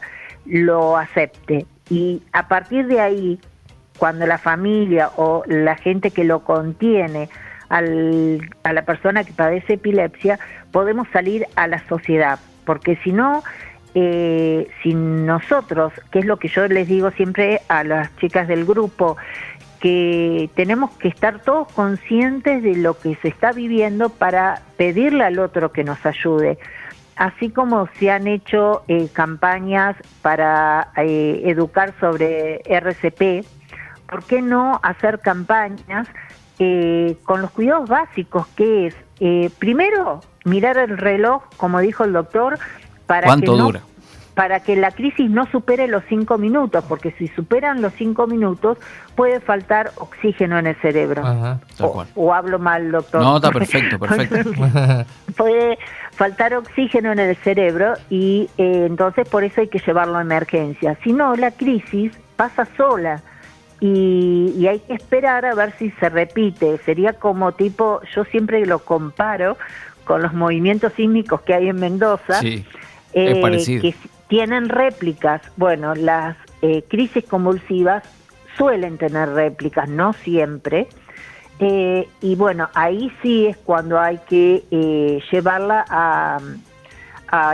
lo 0.49 0.97
acepte. 0.97 1.67
Y 1.91 2.23
a 2.33 2.49
partir 2.49 2.87
de 2.87 3.01
ahí, 3.01 3.39
cuando 3.99 4.27
la 4.27 4.39
familia 4.39 5.11
o 5.17 5.43
la 5.47 5.77
gente 5.77 6.11
que 6.11 6.25
lo 6.25 6.41
contiene 6.41 7.29
al- 7.69 8.41
a 8.63 8.73
la 8.73 8.83
persona 8.83 9.25
que 9.25 9.33
padece 9.33 9.75
epilepsia, 9.75 10.39
podemos 10.73 11.09
salir 11.13 11.47
a 11.57 11.67
la 11.67 11.87
sociedad, 11.89 12.39
porque 12.65 12.97
si 13.05 13.13
no, 13.13 13.43
eh, 13.95 14.69
si 14.83 14.95
nosotros, 14.95 15.93
que 16.11 16.21
es 16.21 16.25
lo 16.27 16.39
que 16.39 16.49
yo 16.49 16.67
les 16.69 16.89
digo 16.89 17.11
siempre 17.11 17.61
a 17.69 17.85
las 17.85 18.15
chicas 18.17 18.47
del 18.47 18.65
grupo, 18.65 19.17
que 19.81 20.51
tenemos 20.55 20.91
que 20.99 21.09
estar 21.09 21.41
todos 21.41 21.69
conscientes 21.73 22.63
de 22.63 22.75
lo 22.77 22.99
que 22.99 23.15
se 23.17 23.29
está 23.29 23.53
viviendo 23.53 24.09
para 24.11 24.63
pedirle 24.77 25.25
al 25.25 25.39
otro 25.39 25.73
que 25.73 25.85
nos 25.85 26.05
ayude. 26.05 26.59
Así 27.18 27.50
como 27.50 27.88
se 27.98 28.12
han 28.12 28.28
hecho 28.28 28.85
eh, 28.87 29.09
campañas 29.12 29.96
para 30.22 30.92
eh, 30.96 31.42
educar 31.46 31.92
sobre 31.98 32.61
RCP, 32.64 33.44
¿por 34.09 34.22
qué 34.22 34.40
no 34.40 34.78
hacer 34.85 35.18
campañas 35.18 36.07
eh, 36.61 37.16
con 37.24 37.42
los 37.42 37.50
cuidados 37.50 37.88
básicos, 37.88 38.46
que 38.54 38.87
es, 38.87 38.94
eh, 39.18 39.50
primero, 39.59 40.20
mirar 40.44 40.78
el 40.78 40.96
reloj, 40.96 41.42
como 41.57 41.81
dijo 41.81 42.04
el 42.04 42.12
doctor, 42.12 42.57
para 43.07 43.26
¿Cuánto 43.26 43.52
que 43.52 43.59
no- 43.59 43.64
dura? 43.66 43.81
Para 44.38 44.61
que 44.61 44.77
la 44.77 44.92
crisis 44.92 45.29
no 45.29 45.51
supere 45.51 45.88
los 45.88 46.05
cinco 46.09 46.38
minutos, 46.38 46.85
porque 46.88 47.11
si 47.18 47.27
superan 47.27 47.83
los 47.83 47.92
cinco 47.94 48.29
minutos 48.29 48.79
puede 49.16 49.40
faltar 49.40 49.90
oxígeno 49.96 50.61
en 50.61 50.68
el 50.68 50.77
cerebro. 50.77 51.27
Ajá. 51.27 51.59
O, 52.14 52.33
hablo 52.33 52.61
mal, 52.61 52.92
doctor. 52.92 53.20
No, 53.20 53.38
está 53.38 53.51
perfecto, 53.51 53.98
perfecto. 53.98 54.53
puede 55.37 55.77
faltar 56.12 56.55
oxígeno 56.55 57.11
en 57.11 57.18
el 57.18 57.35
cerebro 57.35 57.94
y 58.11 58.48
eh, 58.59 58.85
entonces 58.87 59.29
por 59.29 59.42
eso 59.42 59.61
hay 59.61 59.66
que 59.66 59.81
llevarlo 59.81 60.18
a 60.18 60.20
emergencia. 60.20 60.96
Si 61.03 61.12
no, 61.12 61.35
la 61.35 61.51
crisis 61.51 62.12
pasa 62.37 62.68
sola 62.77 63.20
y, 63.81 64.55
y 64.57 64.68
hay 64.68 64.79
que 64.79 64.94
esperar 64.94 65.46
a 65.46 65.55
ver 65.57 65.74
si 65.81 65.90
se 65.98 66.11
repite. 66.11 66.79
Sería 66.85 67.14
como 67.14 67.51
tipo, 67.51 68.03
yo 68.14 68.22
siempre 68.22 68.64
lo 68.66 68.79
comparo 68.79 69.57
con 70.05 70.22
los 70.22 70.33
movimientos 70.33 70.92
sísmicos 70.92 71.40
que 71.40 71.55
hay 71.55 71.68
en 71.68 71.81
Mendoza, 71.81 72.35
Sí, 72.35 72.64
es 73.12 73.37
eh, 73.37 73.40
parecido. 73.40 73.83
que 73.83 73.88
tienen 74.29 74.69
réplicas. 74.69 75.43
Bueno, 75.57 75.95
las 75.95 76.37
eh, 76.62 76.85
crisis 76.88 77.25
convulsivas 77.25 78.03
suelen 78.57 78.99
tener 78.99 79.31
réplicas, 79.31 79.88
no 79.88 80.12
siempre. 80.12 80.88
Eh, 81.61 82.09
y 82.21 82.37
bueno, 82.37 82.69
ahí 82.75 83.12
sí 83.23 83.47
es 83.47 83.57
cuando 83.57 83.99
hay 83.99 84.19
que 84.29 84.64
eh, 84.71 85.21
llevarla 85.31 85.85
a, 85.88 86.38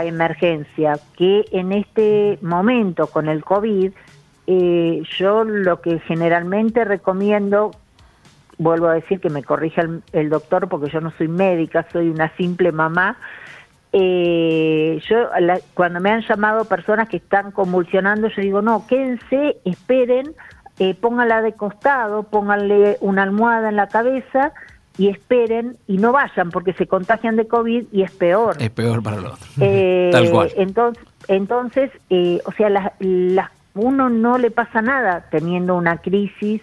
emergencia, 0.05 0.97
que 1.17 1.43
en 1.51 1.73
este 1.73 2.39
momento 2.41 3.07
con 3.07 3.27
el 3.27 3.43
COVID, 3.43 3.91
eh, 4.47 5.03
yo 5.17 5.43
lo 5.43 5.81
que 5.81 5.99
generalmente 5.99 6.85
recomiendo, 6.85 7.71
vuelvo 8.57 8.87
a 8.87 8.93
decir 8.93 9.19
que 9.19 9.29
me 9.29 9.43
corrija 9.43 9.81
el, 9.81 10.01
el 10.13 10.29
doctor 10.29 10.69
porque 10.69 10.89
yo 10.89 11.01
no 11.01 11.11
soy 11.17 11.27
médica, 11.27 11.85
soy 11.91 12.07
una 12.07 12.33
simple 12.37 12.71
mamá, 12.71 13.17
eh, 13.97 14.99
yo 15.09 15.29
la- 15.39 15.59
cuando 15.73 16.01
me 16.01 16.11
han 16.11 16.21
llamado 16.21 16.65
personas 16.65 17.07
que 17.07 17.17
están 17.17 17.51
convulsionando, 17.51 18.27
yo 18.27 18.41
digo, 18.41 18.61
no, 18.61 18.85
quédense, 18.87 19.55
esperen, 19.63 20.33
eh, 20.79 20.95
pónganla 20.95 21.41
de 21.41 21.53
costado, 21.53 22.23
pónganle 22.23 22.97
una 22.99 23.23
almohada 23.23 23.69
en 23.69 23.77
la 23.77 23.87
cabeza 23.87 24.51
y 24.97 25.07
esperen 25.07 25.77
y 25.87 25.97
no 25.97 26.11
vayan 26.11 26.49
porque 26.51 26.73
se 26.73 26.87
contagian 26.87 27.37
de 27.37 27.47
COVID 27.47 27.85
y 27.93 28.01
es 28.01 28.11
peor. 28.11 28.57
Es 28.59 28.69
peor 28.71 29.01
para 29.01 29.15
el 29.17 29.25
otro. 29.27 29.45
Eh, 29.61 30.09
Tal 30.11 30.29
cual. 30.29 30.51
Entonces, 30.57 31.03
entonces 31.29 31.91
eh, 32.09 32.41
o 32.45 32.51
sea, 32.51 32.69
las- 32.69 32.91
las- 32.99 33.49
uno 33.75 34.09
no 34.09 34.37
le 34.37 34.51
pasa 34.51 34.81
nada 34.81 35.25
teniendo 35.31 35.75
una 35.75 35.97
crisis. 35.97 36.61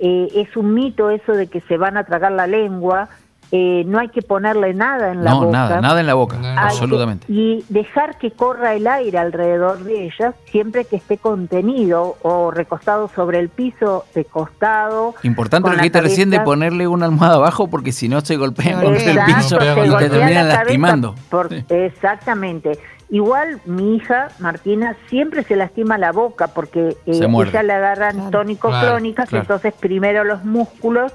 eh, 0.00 0.28
es 0.36 0.56
un 0.56 0.74
mito 0.74 1.10
eso 1.10 1.32
de 1.32 1.48
que 1.48 1.60
se 1.62 1.76
van 1.76 1.96
a 1.96 2.04
tragar 2.04 2.30
la 2.30 2.46
lengua. 2.46 3.08
Eh, 3.50 3.82
no 3.86 3.98
hay 3.98 4.08
que 4.08 4.20
ponerle 4.22 4.74
nada 4.74 5.10
en 5.12 5.24
la 5.24 5.30
No, 5.30 5.40
boca. 5.46 5.52
nada, 5.52 5.80
nada 5.80 6.00
en 6.00 6.06
la 6.06 6.14
boca, 6.14 6.38
que- 6.40 6.46
absolutamente. 6.46 7.26
y 7.32 7.64
dejar 7.70 8.18
que 8.18 8.30
corra 8.30 8.74
el 8.74 8.86
aire 8.86 9.16
alrededor 9.18 9.78
de 9.84 10.04
ellas 10.06 10.34
siempre 10.50 10.84
que 10.84 10.96
esté 10.96 11.16
contenido 11.16 12.16
o 12.22 12.50
recostado 12.50 13.08
sobre 13.14 13.38
el 13.38 13.48
piso, 13.48 14.04
de 14.14 14.24
costado. 14.24 15.14
Importante 15.22 15.68
lo 15.68 15.74
que 15.76 15.80
dijiste 15.82 16.00
recién 16.02 16.30
de 16.30 16.40
ponerle 16.40 16.86
una 16.88 17.06
almohada 17.06 17.36
abajo 17.36 17.68
porque 17.68 17.92
si 17.92 18.08
no 18.08 18.20
se 18.20 18.36
golpean 18.36 18.82
contra 18.82 19.02
el 19.02 19.34
piso 19.34 19.58
se 19.60 19.86
y 19.86 19.96
te 19.96 20.10
terminan 20.10 20.48
la 20.48 20.54
lastimando. 20.56 21.14
por- 21.30 21.48
Sí. 21.48 21.64
Exactamente. 21.70 22.78
Igual 23.10 23.60
mi 23.64 23.96
hija 23.96 24.28
Martina 24.38 24.94
siempre 25.08 25.42
se 25.42 25.56
lastima 25.56 25.96
la 25.96 26.12
boca 26.12 26.48
porque 26.48 26.88
eh, 26.90 26.96
ella 27.06 27.62
le 27.62 27.72
agarran 27.72 28.14
Claro. 28.16 28.30
tónico-clónicas, 28.30 29.28
Claro, 29.30 29.44
claro. 29.46 29.58
entonces 29.58 29.74
primero 29.80 30.24
los 30.24 30.44
músculos, 30.44 31.12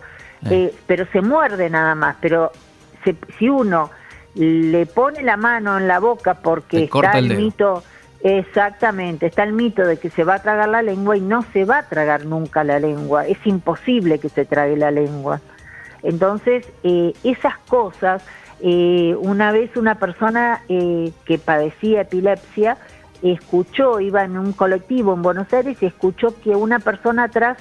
Eh. 0.49 0.73
pero 0.87 1.05
se 1.11 1.21
muerde 1.21 1.69
nada 1.69 1.95
más. 1.95 2.15
Pero 2.21 2.51
se- 3.03 3.15
si 3.37 3.49
uno 3.49 3.89
le 4.35 4.85
pone 4.85 5.21
la 5.23 5.37
mano 5.37 5.77
en 5.77 5.87
la 5.87 5.99
boca 5.99 6.35
porque 6.35 6.83
está 6.85 7.17
el 7.19 7.35
mito, 7.37 7.83
exactamente, 8.23 9.27
está 9.27 9.43
el 9.43 9.53
mito 9.53 9.83
de 9.85 9.97
que 9.97 10.09
se 10.09 10.23
va 10.23 10.35
a 10.35 10.41
tragar 10.41 10.69
la 10.69 10.81
lengua 10.81 11.15
y 11.17 11.21
no 11.21 11.43
se 11.53 11.65
va 11.65 11.79
a 11.79 11.83
tragar 11.89 12.25
nunca 12.25 12.63
la 12.63 12.79
lengua. 12.79 13.27
Es 13.27 13.37
imposible 13.45 14.19
que 14.19 14.29
se 14.29 14.45
trague 14.45 14.75
la 14.77 14.91
lengua. 14.91 15.39
Entonces, 16.01 16.65
eh, 16.83 17.13
esas 17.23 17.57
cosas, 17.69 18.23
eh, 18.61 19.15
una 19.19 19.51
vez 19.51 19.75
una 19.77 19.95
persona 19.95 20.61
eh, 20.67 21.11
que 21.25 21.37
padecía 21.37 22.01
epilepsia 22.01 22.77
escuchó, 23.21 23.99
iba 24.01 24.23
en 24.23 24.37
un 24.37 24.51
colectivo 24.51 25.13
en 25.13 25.21
Buenos 25.21 25.51
Aires 25.53 25.77
y 25.81 25.85
escuchó 25.85 26.35
que 26.41 26.49
una 26.55 26.79
persona 26.79 27.25
atrás 27.25 27.57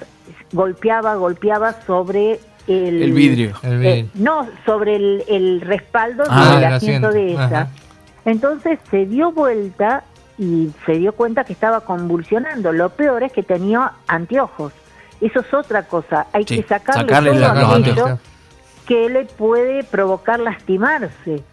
golpeaba, 0.51 1.15
golpeaba 1.15 1.73
sobre 1.85 2.39
el, 2.67 3.01
El 3.03 3.11
vidrio. 3.13 3.53
El 3.63 3.73
eh, 3.85 3.93
vidrio. 4.03 4.09
no, 4.15 4.47
sobre 4.65 4.95
el, 4.95 5.23
el 5.27 5.61
respaldo 5.61 6.23
Ah, 6.29 6.55
del 6.55 6.63
el 6.63 6.73
asiento, 6.73 7.07
asiento. 7.09 7.11
de 7.11 7.31
ella. 7.31 7.45
Ajá. 7.45 7.67
Entonces 8.25 8.79
se 8.89 9.05
dio 9.05 9.31
vuelta 9.31 10.03
y 10.37 10.69
se 10.85 10.93
dio 10.93 11.13
cuenta 11.13 11.43
que 11.43 11.53
estaba 11.53 11.81
convulsionando. 11.81 12.71
Lo 12.71 12.89
peor 12.89 13.23
es 13.23 13.31
que 13.33 13.43
tenía 13.43 13.91
anteojos. 14.07 14.71
Eso 15.21 15.41
es 15.41 15.53
otra 15.53 15.83
cosa. 15.83 16.27
Hay 16.33 16.43
Sí, 16.45 16.57
que 16.61 16.67
sacarle, 16.67 17.01
sacarle 17.03 17.31
todo 17.31 17.39
la- 17.39 17.53
los 17.53 17.73
anteojos. 17.75 18.19
que 18.87 19.09
le 19.09 19.25
puede 19.25 19.83
provocar 19.83 20.39
lastimarse. 20.39 21.43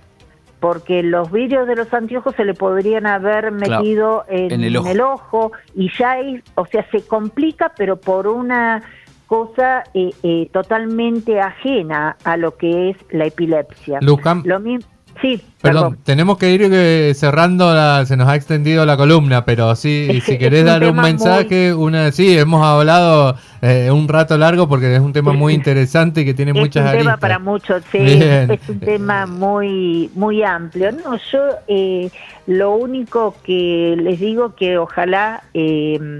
Porque 0.61 1.03
los 1.03 1.33
vidrios 1.33 1.67
de 1.67 1.75
los 1.75 1.93
anteojos 1.95 2.35
se 2.37 2.45
le 2.45 2.53
podrían 2.53 3.07
haber 3.07 3.51
metido 3.51 4.25
en, 4.29 4.53
en 4.53 4.65
el 4.65 4.77
ojo. 4.77 4.91
ojo 5.15 5.53
y 5.75 5.91
ya 5.99 6.21
es, 6.21 6.43
o 6.55 6.67
sea, 6.67 6.87
se 6.91 7.01
complica, 7.07 7.73
pero 7.79 7.97
por 7.97 8.27
una 8.29 8.83
cosa 9.31 9.85
eh, 9.95 10.11
eh, 10.25 10.49
totalmente 10.53 11.41
ajena 11.41 12.17
a 12.25 12.37
lo 12.37 12.57
que 12.57 12.91
es 12.91 12.97
la 13.13 13.27
epilepsia. 13.27 14.01
Luján, 14.03 14.43
Lo 14.45 14.59
mi- 14.59 14.81
sí, 15.23 15.41
perdón, 15.63 15.91
perdón. 15.93 15.99
tenemos 16.03 16.37
que 16.37 16.51
ir 16.51 16.63
eh, 16.69 17.13
cerrando, 17.15 17.73
la- 17.73 18.05
se 18.07 18.17
nos 18.17 18.27
ha 18.29 18.35
extendido 18.35 18.85
la 18.85 18.97
columna, 18.97 19.45
pero 19.45 19.77
sí, 19.77 20.09
Es 20.11 20.25
si 20.25 20.33
que 20.33 20.39
querés 20.39 20.67
es 20.67 20.83
un 20.91 20.97
mensaje, 20.97 21.73
una 21.73 22.11
sí, 22.11 22.37
hemos 22.37 22.67
hablado 22.67 23.37
eh, 23.63 23.89
un 23.93 24.09
rato 24.09 24.37
largo 24.37 24.69
porque 24.69 24.93
es 24.97 25.01
un 25.01 25.13
tema 25.13 25.33
muy 25.33 25.55
interesante 25.61 26.23
y 26.23 26.25
que 26.25 26.35
tiene 26.35 26.51
es 26.51 26.57
muchas 26.59 26.93
un 26.93 26.99
tema 26.99 27.17
para 27.17 27.39
muchos, 27.39 27.85
sí, 27.93 27.99
Bien. 27.99 28.51
es 28.51 28.69
un 28.69 28.81
tema 28.81 29.27
muy 29.27 30.11
muy 30.17 30.43
amplio. 30.43 30.91
No, 30.91 31.17
yo 31.31 31.41
eh, 31.69 32.11
lo 32.49 32.73
único 32.73 33.37
que 33.45 33.95
les 33.97 34.19
digo 34.19 34.57
que 34.57 34.77
ojalá 34.77 35.45
eh, 35.55 36.19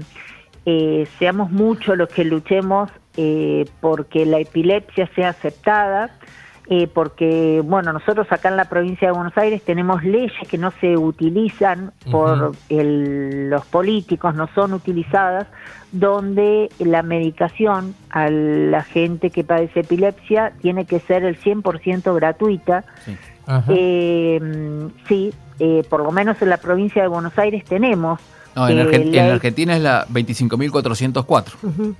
eh, 0.65 1.07
seamos 1.19 1.51
muchos 1.51 1.97
los 1.97 2.07
que 2.07 2.23
luchemos 2.23 2.89
eh, 3.17 3.65
porque 3.79 4.25
la 4.25 4.39
epilepsia 4.39 5.09
sea 5.15 5.29
aceptada. 5.29 6.11
eh, 6.69 6.87
porque, 6.87 7.61
bueno, 7.65 7.91
nosotros 7.91 8.27
acá 8.29 8.47
en 8.47 8.55
la 8.55 8.69
provincia 8.69 9.09
de 9.09 9.13
Buenos 9.13 9.35
Aires 9.37 9.61
tenemos 9.65 10.03
leyes 10.05 10.31
que 10.47 10.57
no 10.57 10.71
se 10.79 10.95
utilizan 10.95 11.91
por 12.09 12.51
el- 12.69 13.49
los 13.49 13.65
políticos, 13.65 14.35
no 14.35 14.47
son 14.55 14.71
utilizadas, 14.73 15.47
donde 15.91 16.69
la 16.79 17.01
medicación 17.03 17.93
a 18.09 18.29
la 18.29 18.83
gente 18.83 19.31
que 19.31 19.43
padece 19.43 19.81
epilepsia 19.81 20.53
tiene 20.61 20.85
que 20.85 21.01
ser 21.01 21.25
el 21.25 21.35
100% 21.37 22.13
gratuita. 22.13 22.85
Sí. 23.03 23.17
Ajá. 23.47 23.65
Eh, 23.75 24.39
sí, 25.09 25.33
eh, 25.59 25.83
por 25.89 26.01
lo 26.03 26.11
menos 26.11 26.41
en 26.41 26.49
la 26.49 26.57
provincia 26.57 27.01
de 27.01 27.09
Buenos 27.09 27.37
Aires 27.37 27.65
tenemos. 27.65 28.21
No, 28.55 28.69
en, 28.69 28.79
eh, 28.79 28.83
Argen- 28.85 29.11
la- 29.11 29.25
en 29.27 29.31
Argentina 29.33 29.75
es 29.75 29.81
la 29.81 30.05
25.404. 30.09 31.57
Ujú. 31.63 31.95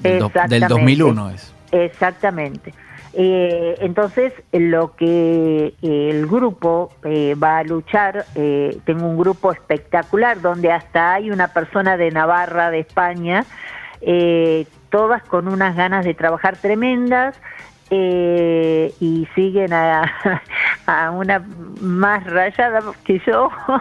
Del, 0.00 0.18
do- 0.20 0.28
del 0.28 0.62
Exactamente. 0.62 0.68
2001 0.68 1.30
es. 1.30 1.54
Exactamente. 1.72 2.74
Eh, 3.12 3.74
entonces, 3.80 4.32
lo 4.52 4.94
que 4.94 5.74
eh, 5.82 6.08
el 6.12 6.26
grupo 6.28 6.92
eh, 7.04 7.34
va 7.34 7.58
a 7.58 7.64
luchar, 7.64 8.24
eh, 8.36 8.78
tengo 8.84 9.06
un 9.06 9.18
grupo 9.18 9.50
espectacular 9.52 10.40
donde 10.40 10.70
hasta 10.70 11.14
hay 11.14 11.30
una 11.30 11.48
persona 11.48 11.96
de 11.96 12.10
Navarra, 12.12 12.70
de 12.70 12.78
España, 12.80 13.44
eh, 14.00 14.66
todas 14.90 15.22
con 15.24 15.48
unas 15.48 15.74
ganas 15.76 16.04
de 16.04 16.14
trabajar 16.14 16.56
tremendas 16.56 17.36
eh, 17.90 18.94
y 19.00 19.26
siguen 19.34 19.72
a, 19.72 20.12
a 20.86 21.10
una 21.10 21.44
más 21.80 22.24
rayada 22.24 22.80
que 23.04 23.20
yo. 23.26 23.50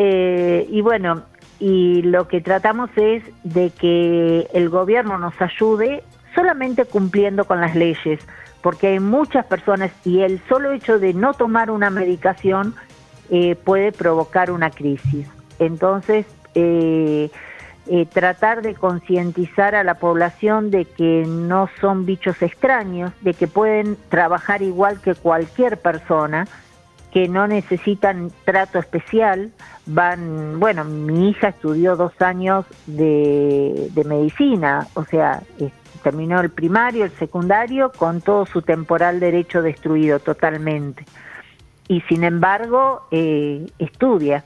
Eh, 0.00 0.66
y 0.70 0.80
bueno, 0.82 1.22
y 1.60 2.02
lo 2.02 2.28
que 2.28 2.40
tratamos 2.40 2.90
es 2.96 3.22
de 3.42 3.70
que 3.70 4.48
el 4.52 4.68
gobierno 4.68 5.18
nos 5.18 5.40
ayude 5.40 6.04
solamente 6.34 6.84
cumpliendo 6.84 7.44
con 7.44 7.60
las 7.60 7.74
leyes, 7.74 8.20
porque 8.62 8.88
hay 8.88 9.00
muchas 9.00 9.46
personas 9.46 9.90
y 10.04 10.20
el 10.20 10.40
solo 10.48 10.72
hecho 10.72 10.98
de 10.98 11.14
no 11.14 11.34
tomar 11.34 11.70
una 11.70 11.90
medicación 11.90 12.74
eh, 13.30 13.56
puede 13.56 13.92
provocar 13.92 14.50
una 14.50 14.70
crisis. 14.70 15.28
Entonces, 15.58 16.26
eh, 16.54 17.30
eh, 17.90 18.06
tratar 18.06 18.62
de 18.62 18.74
concientizar 18.74 19.74
a 19.74 19.82
la 19.82 19.94
población 19.94 20.70
de 20.70 20.84
que 20.84 21.24
no 21.26 21.68
son 21.80 22.04
bichos 22.04 22.42
extraños, 22.42 23.12
de 23.22 23.34
que 23.34 23.46
pueden 23.46 23.96
trabajar 24.10 24.62
igual 24.62 25.00
que 25.00 25.14
cualquier 25.14 25.78
persona, 25.78 26.46
que 27.12 27.28
no 27.28 27.46
necesitan 27.46 28.30
trato 28.44 28.78
especial, 28.78 29.50
van, 29.86 30.60
bueno, 30.60 30.84
mi 30.84 31.30
hija 31.30 31.48
estudió 31.48 31.96
dos 31.96 32.12
años 32.20 32.66
de, 32.86 33.88
de 33.92 34.04
medicina, 34.04 34.86
o 34.94 35.04
sea, 35.04 35.42
terminó 36.02 36.40
el 36.40 36.50
primario, 36.50 37.04
el 37.04 37.12
secundario, 37.12 37.92
con 37.92 38.20
todo 38.20 38.46
su 38.46 38.62
temporal 38.62 39.20
derecho 39.20 39.62
destruido 39.62 40.18
totalmente. 40.20 41.04
Y 41.88 42.02
sin 42.02 42.24
embargo, 42.24 43.06
eh, 43.10 43.66
estudia. 43.78 44.44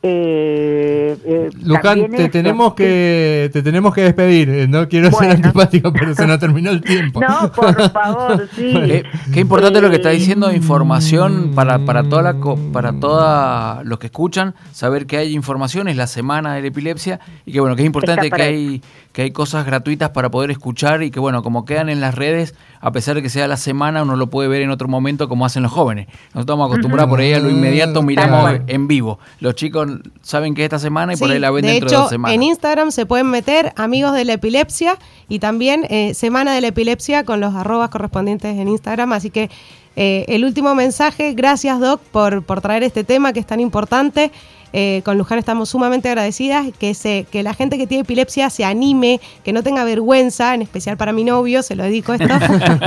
Eh, 0.00 1.16
eh, 1.24 1.50
Luján, 1.64 2.08
te 2.10 2.16
esto, 2.24 2.30
tenemos 2.30 2.68
sí. 2.70 2.74
que 2.76 3.50
te 3.52 3.62
tenemos 3.62 3.92
que 3.92 4.02
despedir. 4.02 4.48
Eh, 4.48 4.68
No 4.68 4.88
quiero 4.88 5.10
ser 5.10 5.30
antipático, 5.30 5.92
pero 5.92 6.14
se 6.14 6.24
nos 6.26 6.38
terminó 6.40 6.70
el 6.70 6.82
tiempo. 6.82 7.20
No, 7.20 7.50
por 7.50 7.90
favor, 7.92 8.48
sí. 8.54 8.72
Qué, 8.74 9.04
qué 9.32 9.40
importante 9.40 9.80
lo 9.80 9.90
que 9.90 9.96
está 9.96 10.12
Eh, 10.12 10.16
diciendo, 10.16 10.52
información 10.52 11.50
para, 11.54 11.80
para 11.84 12.04
toda 12.08 12.22
la 12.22 12.34
co- 12.34 12.56
para 12.72 12.92
toda 12.92 13.82
los 13.84 13.98
que 13.98 14.06
escuchan, 14.06 14.54
saber 14.72 15.06
que 15.06 15.16
hay 15.18 15.34
información, 15.34 15.88
es 15.88 15.96
la 15.96 16.06
semana 16.06 16.54
de 16.54 16.62
la 16.62 16.68
epilepsia 16.68 17.18
y 17.44 17.52
que 17.52 17.60
bueno, 17.60 17.74
que 17.74 17.82
es 17.82 17.86
importante 17.86 18.30
que 18.30 18.42
hay, 18.42 18.82
que 19.12 19.22
hay 19.22 19.30
cosas 19.32 19.66
gratuitas 19.66 20.10
para 20.10 20.30
poder 20.30 20.52
escuchar 20.52 21.02
y 21.02 21.10
que 21.10 21.18
bueno, 21.18 21.42
como 21.42 21.64
quedan 21.64 21.88
en 21.88 22.00
las 22.00 22.14
redes, 22.14 22.54
a 22.80 22.92
pesar 22.92 23.16
de 23.16 23.22
que 23.22 23.30
sea 23.30 23.48
la 23.48 23.56
semana, 23.56 24.02
uno 24.04 24.14
lo 24.14 24.28
puede 24.28 24.48
ver 24.48 24.62
en 24.62 24.70
otro 24.70 24.86
momento 24.86 25.28
como 25.28 25.44
hacen 25.44 25.64
los 25.64 25.72
jóvenes. 25.72 26.06
Nosotros 26.34 26.42
estamos 26.42 26.70
acostumbrados 26.70 27.10
por 27.10 27.18
ahí 27.20 27.32
a 27.32 27.40
lo 27.40 27.50
inmediato, 27.50 28.02
miramos 28.02 28.60
en 28.68 28.86
vivo. 28.86 29.18
Los 29.40 29.56
chicos 29.56 29.87
saben 30.22 30.54
que 30.54 30.62
es 30.62 30.66
esta 30.66 30.78
semana 30.78 31.14
y 31.14 31.16
por 31.16 31.30
ahí 31.30 31.38
la 31.38 31.50
ven 31.50 31.62
de 31.62 31.72
dentro 31.72 31.88
hecho, 31.88 31.96
de 31.96 32.02
dos 32.02 32.10
semanas. 32.10 32.34
en 32.34 32.42
Instagram 32.42 32.90
se 32.90 33.06
pueden 33.06 33.28
meter 33.30 33.72
amigos 33.76 34.14
de 34.14 34.24
la 34.24 34.34
epilepsia 34.34 34.98
y 35.28 35.38
también 35.38 35.86
eh, 35.90 36.14
Semana 36.14 36.54
de 36.54 36.60
la 36.60 36.68
Epilepsia 36.68 37.24
con 37.24 37.40
los 37.40 37.54
arrobas 37.54 37.90
correspondientes 37.90 38.56
en 38.56 38.68
Instagram. 38.68 39.12
Así 39.12 39.30
que 39.30 39.50
eh, 39.96 40.24
el 40.28 40.44
último 40.44 40.74
mensaje, 40.74 41.34
gracias 41.34 41.80
Doc 41.80 42.00
por, 42.00 42.42
por 42.44 42.60
traer 42.60 42.82
este 42.82 43.04
tema 43.04 43.32
que 43.32 43.40
es 43.40 43.46
tan 43.46 43.60
importante. 43.60 44.30
Eh, 44.72 45.02
con 45.04 45.16
Luján 45.16 45.38
estamos 45.38 45.68
sumamente 45.68 46.08
agradecidas, 46.08 46.66
que, 46.78 46.94
se, 46.94 47.26
que 47.30 47.42
la 47.42 47.54
gente 47.54 47.78
que 47.78 47.86
tiene 47.86 48.02
epilepsia 48.02 48.50
se 48.50 48.64
anime, 48.64 49.20
que 49.44 49.52
no 49.52 49.62
tenga 49.62 49.84
vergüenza, 49.84 50.54
en 50.54 50.62
especial 50.62 50.96
para 50.96 51.12
mi 51.12 51.24
novio, 51.24 51.62
se 51.62 51.74
lo 51.74 51.84
dedico 51.84 52.14
esto. 52.14 52.28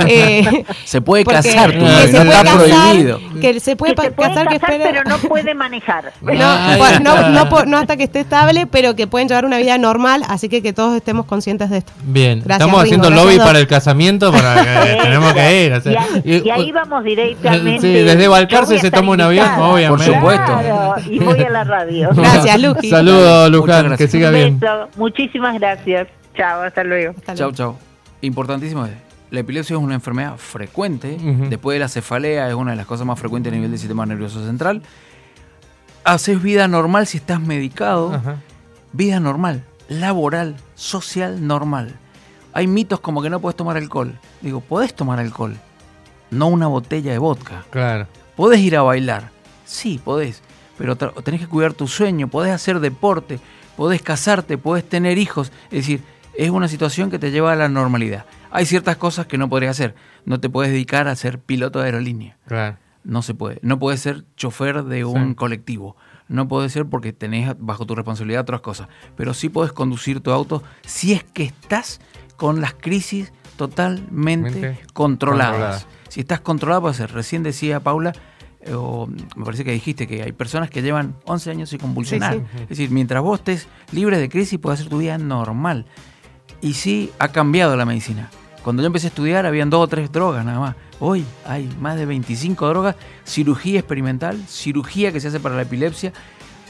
Eh, 0.06 0.64
Se 0.84 1.00
puede 1.00 1.24
casar, 1.24 1.72
que 1.72 1.78
novio, 1.78 1.98
se 2.06 2.12
no 2.12 2.24
puede 2.24 2.30
está 2.30 2.42
casar, 2.42 2.58
prohibido. 2.58 3.20
Que 3.40 3.60
se 3.60 3.76
puede, 3.76 3.94
que 3.94 4.02
se 4.02 4.10
puede 4.10 4.30
casar, 4.30 4.48
que 4.48 4.58
casar, 4.58 4.80
pero 4.82 5.04
no 5.04 5.18
puede 5.18 5.54
manejar. 5.54 6.12
no, 6.20 6.30
bueno, 6.78 7.00
no, 7.00 7.30
no 7.30 7.64
no 7.66 7.78
hasta 7.78 7.96
que 7.96 8.04
esté 8.04 8.20
estable, 8.20 8.66
pero 8.66 8.94
que 8.96 9.06
pueden 9.06 9.28
llevar 9.28 9.44
una 9.44 9.58
vida 9.58 9.78
normal, 9.78 10.24
así 10.28 10.48
que 10.48 10.62
que 10.62 10.72
todos 10.72 10.96
estemos 10.96 11.26
conscientes 11.26 11.70
de 11.70 11.78
esto. 11.78 11.92
Bien, 12.02 12.42
Gracias, 12.44 12.66
estamos 12.66 12.82
Ringo, 12.82 13.02
haciendo 13.06 13.22
lobby 13.22 13.38
para 13.38 13.58
el 13.58 13.66
casamiento, 13.66 14.32
para 14.32 14.62
que 14.62 14.98
tenemos 15.02 15.32
que 15.32 15.66
ir. 15.66 15.72
o 15.72 15.80
sea, 15.80 15.92
y, 16.24 16.32
ahí, 16.32 16.42
y 16.44 16.50
ahí 16.50 16.72
vamos 16.72 17.04
directamente. 17.04 17.80
Sí, 17.80 17.92
desde 17.92 18.28
Balcarce 18.28 18.78
se 18.78 18.90
toma 18.90 19.12
un 19.12 19.20
avión, 19.20 19.48
obviamente. 19.58 19.88
Por 19.88 20.14
supuesto. 20.14 20.46
Claro, 20.46 20.94
y 21.08 21.18
voy 21.18 21.40
a 21.40 21.50
la 21.50 21.64
radio. 21.72 22.10
Gracias, 22.14 22.60
Luqui. 22.60 22.90
Saludos, 22.90 23.50
Muchas 23.50 23.50
Luján, 23.50 23.86
gracias. 23.86 23.98
que 23.98 24.08
siga 24.08 24.28
Un 24.28 24.34
bien. 24.34 24.60
beso. 24.60 24.88
Muchísimas 24.96 25.58
gracias. 25.58 26.08
Chao, 26.36 26.62
hasta 26.62 26.84
luego. 26.84 27.14
Hasta 27.18 27.34
Chau, 27.34 27.50
luego. 27.50 27.56
chau. 27.56 27.76
Importantísimo. 28.20 28.86
La 29.30 29.40
epilepsia 29.40 29.74
es 29.76 29.82
una 29.82 29.94
enfermedad 29.94 30.36
frecuente. 30.36 31.16
Después 31.48 31.74
de 31.76 31.80
la 31.80 31.88
cefalea 31.88 32.48
es 32.48 32.54
una 32.54 32.72
de 32.72 32.76
las 32.76 32.86
cosas 32.86 33.06
más 33.06 33.18
frecuentes 33.18 33.50
a 33.52 33.56
nivel 33.56 33.70
del 33.70 33.78
sistema 33.80 34.04
nervioso 34.06 34.44
central. 34.44 34.82
Haces 36.04 36.42
vida 36.42 36.68
normal 36.68 37.06
si 37.06 37.16
estás 37.18 37.40
medicado. 37.40 38.20
Vida 38.92 39.20
normal, 39.20 39.64
laboral, 39.88 40.56
social 40.74 41.46
normal. 41.46 41.94
Hay 42.52 42.66
mitos 42.66 43.00
como 43.00 43.22
que 43.22 43.30
no 43.30 43.40
puedes 43.40 43.56
tomar 43.56 43.76
alcohol. 43.78 44.18
Digo, 44.42 44.60
podés 44.60 44.92
tomar 44.94 45.18
alcohol. 45.18 45.56
No 46.30 46.48
una 46.48 46.66
botella 46.66 47.12
de 47.12 47.18
vodka. 47.18 47.64
Claro. 47.70 48.06
¿Podés 48.36 48.60
ir 48.60 48.76
a 48.76 48.82
bailar? 48.82 49.30
Sí, 49.64 49.98
podés. 50.04 50.42
Pero 50.78 50.96
tenés 50.96 51.40
que 51.40 51.46
cuidar 51.46 51.74
tu 51.74 51.86
sueño, 51.88 52.28
podés 52.28 52.52
hacer 52.52 52.80
deporte, 52.80 53.38
podés 53.76 54.02
casarte, 54.02 54.58
podés 54.58 54.88
tener 54.88 55.18
hijos. 55.18 55.52
Es 55.66 55.78
decir, 55.86 56.02
es 56.36 56.50
una 56.50 56.68
situación 56.68 57.10
que 57.10 57.18
te 57.18 57.30
lleva 57.30 57.52
a 57.52 57.56
la 57.56 57.68
normalidad. 57.68 58.24
Hay 58.50 58.66
ciertas 58.66 58.96
cosas 58.96 59.26
que 59.26 59.38
no 59.38 59.48
podrías 59.48 59.72
hacer. 59.72 59.94
No 60.24 60.40
te 60.40 60.48
puedes 60.50 60.72
dedicar 60.72 61.08
a 61.08 61.16
ser 61.16 61.38
piloto 61.38 61.78
de 61.80 61.86
aerolínea. 61.86 62.36
Claro. 62.46 62.76
No 63.04 63.22
se 63.22 63.34
puede. 63.34 63.58
No 63.62 63.78
puedes 63.78 64.00
ser 64.00 64.24
chofer 64.36 64.84
de 64.84 65.04
un 65.04 65.30
Sí. 65.30 65.34
colectivo. 65.34 65.96
No 66.28 66.48
puede 66.48 66.68
ser 66.68 66.86
porque 66.86 67.12
tenés 67.12 67.54
bajo 67.58 67.84
tu 67.84 67.94
responsabilidad 67.94 68.42
otras 68.42 68.60
cosas. 68.60 68.88
Pero 69.16 69.34
sí 69.34 69.48
puedes 69.48 69.72
conducir 69.72 70.20
tu 70.20 70.30
auto 70.30 70.62
si 70.82 71.12
es 71.12 71.24
que 71.24 71.44
estás 71.44 72.00
con 72.36 72.60
las 72.60 72.74
crisis 72.74 73.32
totalmente 73.56 74.10
Mente 74.60 74.80
controladas. 74.92 75.50
controlada. 75.52 75.82
Si 76.08 76.20
estás 76.20 76.40
controlado, 76.40 76.82
puede 76.82 76.94
ser. 76.94 77.12
Recién 77.12 77.42
decía 77.42 77.80
Paula, 77.80 78.12
o 78.74 79.08
me 79.36 79.44
parece 79.44 79.64
que 79.64 79.72
dijiste 79.72 80.06
que 80.06 80.22
hay 80.22 80.32
personas 80.32 80.70
que 80.70 80.82
llevan 80.82 81.14
11 81.24 81.50
años 81.50 81.70
sin 81.70 81.78
convulsionar. 81.78 82.34
Sí, 82.34 82.42
Es 82.62 82.68
decir, 82.68 82.90
mientras 82.90 83.22
vos 83.22 83.40
estés 83.40 83.68
libre 83.92 84.18
de 84.18 84.28
crisis, 84.28 84.58
puedes 84.58 84.80
hacer 84.80 84.90
tu 84.90 84.98
vida 84.98 85.18
normal. 85.18 85.86
Y 86.60 86.74
sí, 86.74 87.10
ha 87.18 87.28
cambiado 87.28 87.76
la 87.76 87.84
medicina. 87.84 88.30
Cuando 88.62 88.82
yo 88.82 88.86
empecé 88.86 89.08
a 89.08 89.08
estudiar, 89.08 89.44
habían 89.44 89.70
dos 89.70 89.84
o 89.84 89.88
tres 89.88 90.12
drogas 90.12 90.44
nada 90.44 90.60
más. 90.60 90.76
Hoy 91.00 91.24
hay 91.44 91.68
más 91.80 91.96
de 91.96 92.06
25 92.06 92.68
drogas, 92.68 92.94
cirugía 93.24 93.80
experimental, 93.80 94.40
cirugía 94.46 95.10
que 95.10 95.20
se 95.20 95.28
hace 95.28 95.40
para 95.40 95.56
la 95.56 95.62
epilepsia 95.62 96.12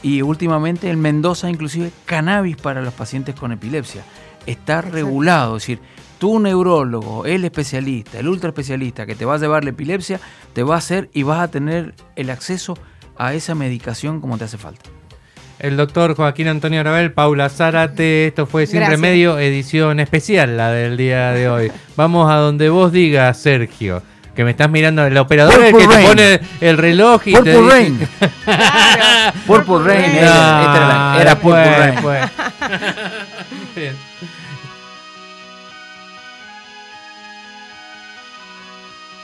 y 0.01 0.23
últimamente 0.23 0.89
en 0.89 0.99
Mendoza 0.99 1.49
inclusive 1.49 1.91
cannabis 2.05 2.57
para 2.57 2.81
los 2.81 2.93
pacientes 2.95 3.35
con 3.35 3.51
epilepsia. 3.51 4.03
Está 4.47 4.81
regulado, 4.81 5.57
es 5.57 5.63
decir, 5.63 5.79
tu 6.23 6.39
neurólogo, 6.39 7.25
el 7.25 7.43
especialista, 7.43 8.17
el 8.17 8.29
ultra 8.29 8.47
especialista 8.51 9.05
que 9.05 9.13
te 9.13 9.25
va 9.25 9.35
a 9.35 9.37
llevar 9.39 9.65
la 9.65 9.71
epilepsia, 9.71 10.21
te 10.53 10.63
va 10.63 10.75
a 10.75 10.77
hacer 10.77 11.09
y 11.13 11.23
vas 11.23 11.41
a 11.41 11.49
tener 11.49 11.93
el 12.15 12.29
acceso 12.29 12.77
a 13.17 13.33
esa 13.33 13.55
medicación 13.55 14.21
como 14.21 14.37
te 14.37 14.45
hace 14.45 14.57
falta. 14.57 14.89
el 15.59 15.75
doctor 15.75 16.15
Joaquín 16.15 16.47
Antonio 16.47 16.79
Arabel, 16.79 17.11
Paula 17.11 17.49
Zárate. 17.49 18.27
Esto 18.27 18.45
fue 18.45 18.67
Sin 18.67 18.77
Gracias. 18.79 19.01
Remedio, 19.01 19.37
edición 19.37 19.99
especial, 19.99 20.55
la 20.55 20.71
del 20.71 20.95
día 20.95 21.31
de 21.31 21.49
hoy. 21.49 21.71
Vamos 21.97 22.31
a 22.31 22.35
donde 22.35 22.69
vos 22.69 22.93
digas, 22.93 23.37
Sergio. 23.37 24.01
Que 24.33 24.45
me 24.45 24.51
estás 24.51 24.69
mirando, 24.69 25.05
el 25.05 25.17
operador 25.17 25.59
es 25.59 25.73
el 25.73 25.77
que 25.77 25.83
Purple 25.83 25.97
te 25.97 26.07
pone 26.07 26.39
el 26.61 26.77
reloj 26.77 27.21
y 27.27 27.33
te 27.33 27.37
Purple 27.37 27.51
dice- 27.53 27.69
Rain. 27.69 27.99
Purple 29.45 29.79
Rain. 29.83 30.11
No, 30.13 30.17
Era, 30.19 30.61
esta 30.61 30.77
era, 30.77 30.87
la- 30.87 31.21
era 31.21 31.35
Purple 31.39 31.77
Rain. 31.77 31.91
después. 31.95 32.21
Bien. 33.75 34.12